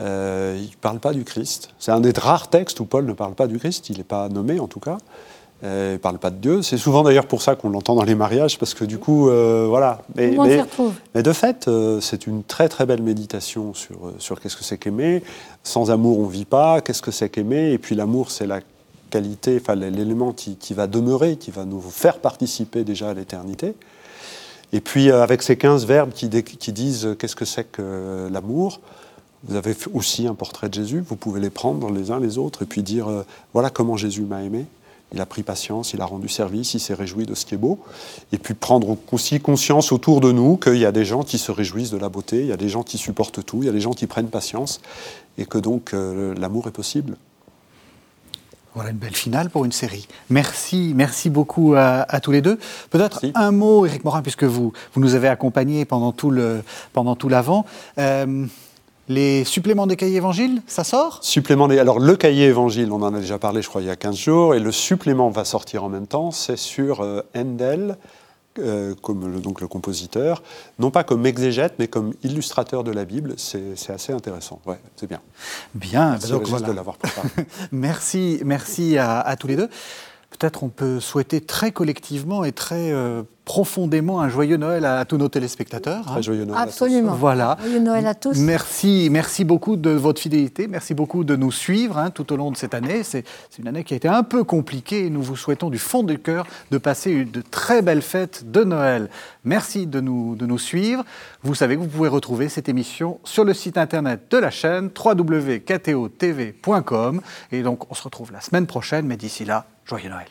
[0.01, 1.71] Euh, il ne parle pas du Christ.
[1.79, 4.29] C'est un des rares textes où Paul ne parle pas du Christ, il n'est pas
[4.29, 4.99] nommé en tout cas.
[5.63, 6.63] il ne parle pas de Dieu.
[6.63, 9.67] C'est souvent d'ailleurs pour ça qu'on l'entend dans les mariages, parce que du coup, euh,
[9.69, 10.03] voilà.
[10.17, 10.65] Mais, mais,
[11.15, 14.65] mais, de fait, euh, c'est une très très belle méditation sur, euh, sur qu'est-ce que
[14.65, 15.23] c'est qu'aimer.
[15.63, 16.81] Sans amour, on ne vit pas.
[16.81, 17.73] Qu'est-ce que c'est qu'aimer?
[17.73, 18.61] Et puis l'amour, c'est la
[19.11, 23.75] qualité, enfin l'élément qui, qui, va demeurer, qui va nous faire participer déjà à l'éternité.
[24.73, 28.79] Et puis avec ces 15 verbes qui, qui disent qu'est-ce que c'est que l'amour,
[29.45, 32.63] vous avez aussi un portrait de Jésus, vous pouvez les prendre les uns les autres
[32.63, 33.07] et puis dire
[33.55, 34.67] voilà comment Jésus m'a aimé
[35.13, 37.59] il a pris patience, il a rendu service, il s'est réjoui de ce qui est
[37.59, 37.81] beau.
[38.33, 41.51] Et puis prendre aussi conscience autour de nous qu'il y a des gens qui se
[41.51, 43.73] réjouissent de la beauté, il y a des gens qui supportent tout, il y a
[43.73, 44.81] des gens qui prennent patience,
[45.39, 47.17] et que donc euh, l'amour est possible.
[48.75, 50.07] Voilà une belle finale pour une série.
[50.29, 52.57] Merci, merci beaucoup à, tous les deux.
[52.91, 56.63] Peut-être un mot, Éric Morin, puisque vous, vous nous avez accompagnés pendant tout le
[56.93, 57.67] pendant tout l'avant.
[59.11, 61.19] Les suppléments des cahiers évangiles, ça sort?
[61.21, 61.81] Supplément des...
[61.81, 64.17] Alors le cahier évangile, on en a déjà parlé, je crois, il y a 15
[64.17, 67.97] jours, et le supplément va sortir en même temps, c'est sur euh, Handel,
[68.61, 70.45] euh, comme le, donc le compositeur,
[70.79, 73.35] non pas comme exégète, mais comme illustrateur de la Bible.
[73.37, 74.61] C'est assez intéressant.
[74.65, 75.21] Ouais, c'est bien.
[75.75, 76.69] Bien, merci donc, voilà.
[76.69, 77.29] de l'avoir préparé.
[77.73, 79.69] merci, merci à, tous les deux.
[80.41, 85.19] Peut-être on peut souhaiter très collectivement et très euh, profondément un joyeux Noël à, tous
[85.19, 86.11] nos téléspectateurs.
[86.11, 86.23] Hein.
[86.23, 87.13] joyeux Noël Absolument.
[87.13, 87.59] Voilà.
[87.61, 88.39] Joyeux Noël à tous.
[88.39, 92.51] Merci, merci beaucoup de votre fidélité, merci beaucoup de nous suivre hein, tout au long
[92.51, 93.03] de cette année.
[93.03, 93.25] C'est
[93.59, 96.19] une année qui a été un peu compliquée et nous vous souhaitons du fond du
[96.19, 99.11] cœur de passer une de très belles fêtes de Noël.
[99.45, 101.05] Merci de nous, de nous suivre.
[101.43, 104.89] Vous savez que vous pouvez retrouver cette émission sur le site internet de la chaîne
[104.97, 105.61] www.ktotv.com
[107.53, 110.29] et donc on se retrouve la semaine prochaine, mais d'ici là, joyeux Noël.